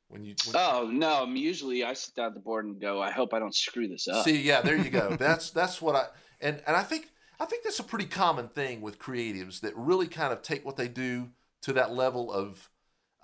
[0.09, 1.25] When you when, Oh no!
[1.25, 3.01] Usually I sit down at the board and go.
[3.01, 4.25] I hope I don't screw this up.
[4.25, 5.15] See, yeah, there you go.
[5.19, 6.05] That's that's what I
[6.41, 10.07] and and I think I think that's a pretty common thing with creatives that really
[10.07, 11.29] kind of take what they do
[11.61, 12.68] to that level of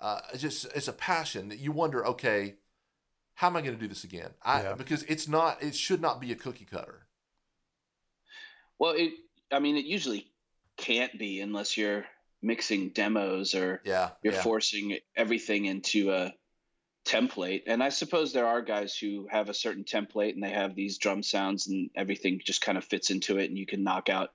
[0.00, 2.54] uh, it's just it's a passion that you wonder, okay,
[3.34, 4.30] how am I going to do this again?
[4.42, 4.74] I Yeah.
[4.74, 7.06] because it's not it should not be a cookie cutter.
[8.78, 9.12] Well, it.
[9.50, 10.30] I mean, it usually
[10.76, 12.04] can't be unless you're
[12.42, 14.42] mixing demos or Yeah, you're yeah.
[14.42, 16.34] forcing everything into a
[17.06, 17.62] template.
[17.66, 20.98] And I suppose there are guys who have a certain template and they have these
[20.98, 24.30] drum sounds and everything just kind of fits into it, and you can knock out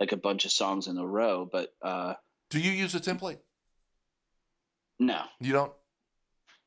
[0.00, 1.48] like a bunch of songs in a row.
[1.50, 2.14] But uh,
[2.50, 3.38] Do you use a template?
[4.98, 5.72] No, You don't.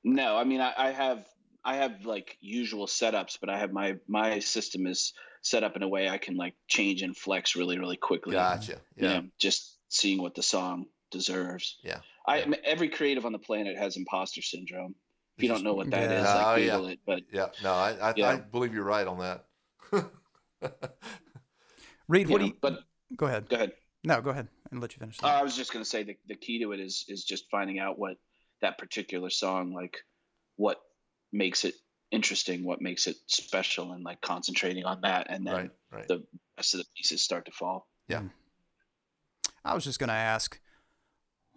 [0.04, 0.36] no.
[0.38, 1.26] I mean, I, I have
[1.64, 5.84] I have like usual setups, but I have my my system is set up in
[5.84, 8.34] a way I can like change and flex really really quickly.
[8.34, 8.80] Gotcha.
[8.96, 9.20] you Yeah.
[9.20, 11.78] know, just seeing what the song deserves.
[11.84, 12.00] Yeah.
[12.28, 14.96] I I mean, every creative on the planet has imposter syndrome.
[15.38, 16.34] If you don't know what that is, Yeah.
[16.36, 16.72] like Oh, yeah.
[16.74, 17.00] Google it.
[17.06, 17.48] But Yeah.
[17.64, 18.30] No, I I, Yeah.
[18.30, 19.46] I believe you're right on that.
[22.08, 22.58] Reid, what know, do you?
[22.62, 22.80] but
[23.16, 23.48] Go ahead.
[23.50, 23.72] go ahead.
[24.04, 25.18] No, go ahead and let you finish.
[25.22, 27.80] Uh, I was just gonna say the the key to it is is just finding
[27.80, 28.18] out what
[28.61, 29.97] that particular song like,
[30.55, 30.78] what
[31.32, 31.76] makes it
[32.11, 35.70] interesting, what makes it special, and like concentrating on that, and then right.
[35.91, 36.07] Right.
[36.07, 36.24] the
[36.57, 37.88] rest of the pieces start to fall.
[38.07, 38.24] Yeah.
[39.63, 40.61] I was just going to ask,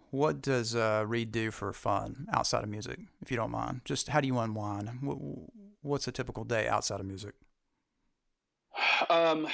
[0.09, 3.81] what does uh, Reid do for fun outside of music, if you don't mind?
[3.85, 4.89] Just how do you unwind?
[5.01, 5.49] Wh-
[5.83, 7.35] What's a typical day outside of music?
[9.09, 9.47] Um,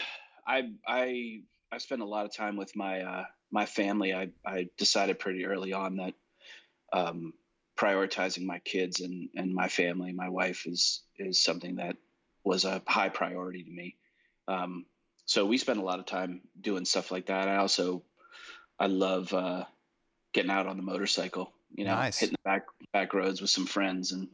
[0.45, 1.41] I I
[1.71, 4.13] I spend a lot of time with my uh, my family.
[4.13, 6.13] I I decided pretty early on that
[6.93, 7.33] um,
[7.77, 11.97] prioritizing my kids and and my family, my wife is is something that
[12.43, 13.95] was a high priority to me.
[14.47, 14.85] Um,
[15.25, 17.47] so we spend a lot of time doing stuff like that.
[17.47, 18.03] I also
[18.79, 19.65] I love uh,
[20.33, 21.51] getting out on the motorcycle.
[21.75, 22.19] You know, Nice.
[22.19, 24.29] hitting the back back roads with some friends, and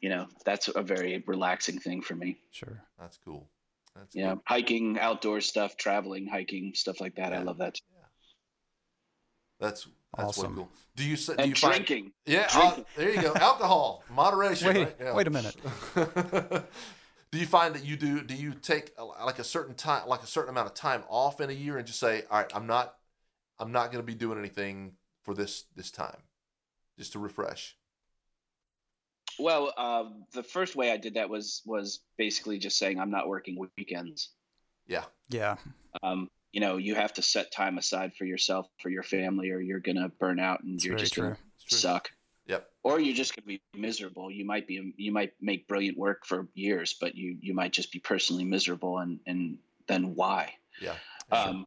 [0.00, 2.38] you know that's a very relaxing thing for me.
[2.50, 2.82] Sure.
[2.98, 3.48] That's cool.
[3.94, 4.40] That's Yeah, Good.
[4.46, 7.32] hiking, outdoor stuff, traveling, hiking, stuff like that.
[7.32, 7.78] I love that.
[9.60, 9.86] That's
[10.16, 10.52] that's Awesome.
[10.52, 10.68] way cool.
[10.96, 11.34] Do you say?
[11.34, 12.12] Do And you find, drinking.
[12.26, 12.84] Yeah, Drinking.
[12.84, 13.34] uh, there you go.
[13.40, 14.68] Alcohol, moderation.
[14.68, 14.96] Wait, right?
[15.00, 15.14] Yeah.
[15.14, 15.56] wait a minute.
[17.32, 18.22] do you find that you do?
[18.22, 21.40] Do you take uh, like a certain time, like a certain amount of time off
[21.40, 22.94] in a year, and just say, "All right, I'm not,
[23.58, 24.92] I'm not going to be doing anything
[25.22, 26.18] for this this time,
[26.98, 27.76] just to refresh."
[29.38, 33.26] Well, uh, the first way I did that was was basically just saying I'm not
[33.28, 34.30] working weekends.
[34.86, 35.04] Yeah.
[35.28, 35.56] Yeah.
[36.04, 39.58] Um, you know, you have to set time aside for yourself, for your family, or
[39.60, 41.24] you're gonna burn out and It's you're just true.
[41.24, 42.12] gonna suck.
[42.46, 42.70] Yep.
[42.84, 44.30] Or you're just gonna be miserable.
[44.30, 47.90] You might be, you might make brilliant work for years, but you you might just
[47.90, 50.54] be personally miserable, and and then why?
[50.80, 50.94] Yeah.
[51.32, 51.66] Um,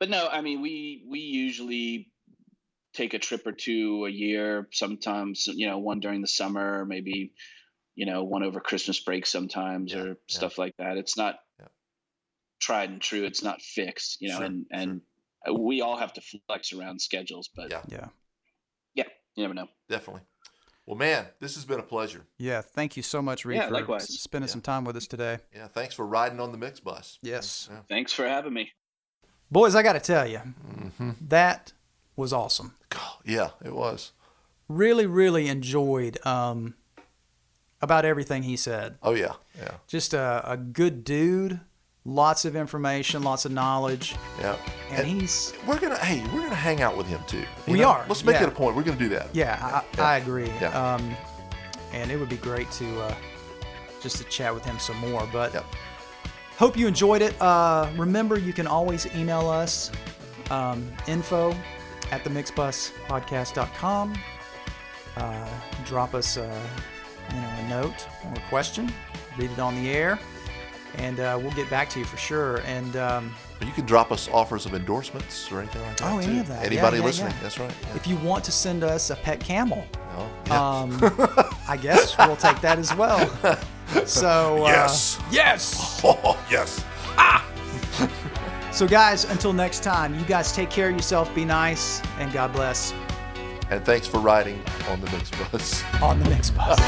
[0.00, 2.10] but no, I mean, we we usually
[2.94, 4.66] take a trip or two a year.
[4.72, 7.32] Sometimes, you know, one during the summer, maybe,
[7.94, 10.14] you know, one over Christmas break sometimes, Yeah, or yeah.
[10.26, 10.96] stuff like that.
[10.96, 11.36] It's not.
[12.60, 13.24] Tried and true.
[13.24, 15.00] It's not fixed, you know, Sure, and and
[15.58, 17.48] we all have to flex around schedules.
[17.54, 17.82] But Yeah.
[17.88, 18.08] Yeah.
[18.94, 19.04] yeah,
[19.34, 19.68] you never know.
[19.88, 20.22] Definitely.
[20.86, 22.26] Well, man, this has been a pleasure.
[22.36, 22.60] Yeah.
[22.62, 24.02] Thank you so much, Reid, Yeah, for likewise.
[24.04, 24.52] s- spending Yeah.
[24.52, 25.38] some time with us today.
[25.54, 25.68] Yeah.
[25.68, 27.18] Thanks for riding on the mix bus.
[27.22, 27.68] Yes.
[27.70, 27.80] Yeah.
[27.88, 28.72] Thanks for having me.
[29.50, 31.10] Boys, I got to tell you, Mm-hmm.
[31.28, 31.72] that
[32.16, 32.76] was awesome.
[33.24, 34.12] Yeah, it was.
[34.68, 36.74] Really, really enjoyed um,
[37.80, 38.98] about everything he said.
[39.02, 39.34] Oh yeah.
[39.56, 39.76] Yeah.
[39.86, 41.60] Just a, a good dude,
[42.04, 44.56] lots of information, lots of knowledge, Yeah.
[44.90, 47.44] and he's we're gonna hey, we're gonna hang out with him too.
[47.66, 47.88] You We know?
[47.90, 48.44] are, Let's make yeah.
[48.44, 48.74] it a point.
[48.76, 49.28] We're gonna do that.
[49.34, 50.04] yeah, I, Yeah.
[50.04, 50.50] I agree.
[50.60, 50.94] Yeah.
[50.94, 51.14] Um,
[51.92, 53.14] and it would be great to uh,
[54.00, 55.28] just to chat with him some more.
[55.32, 55.64] But Yep.
[56.56, 57.40] hope you enjoyed it.
[57.40, 59.90] Uh, remember, you can always email us
[60.50, 61.54] um, info
[62.12, 64.14] at themixbuspodcast.com.
[65.16, 65.48] Uh,
[65.84, 66.60] drop us uh,
[67.34, 68.92] you know, a note or a question,
[69.36, 70.18] read it on the air,
[70.96, 72.58] and uh, we'll get back to you for sure.
[72.66, 76.12] And um, You can drop us offers of endorsements or anything like that.
[76.12, 76.40] Oh, any too.
[76.40, 76.64] of that.
[76.66, 77.32] Anybody yeah, listening?
[77.32, 77.42] yeah.
[77.42, 77.74] That's right.
[77.88, 77.94] Yeah.
[77.96, 79.86] if you want to send us a pet camel?
[80.46, 80.80] Yeah.
[80.80, 80.98] um,
[81.68, 83.30] I guess we'll take that as well.
[84.06, 85.18] So, uh, yes.
[85.32, 86.00] Yes.
[86.04, 86.84] Oh, yes.
[88.72, 92.52] so guys, until next time, you guys take care of yourself, be nice, and God
[92.52, 92.94] bless
[93.68, 95.82] And thanks for riding on the mix bus.
[96.00, 96.78] on the Mix Bus.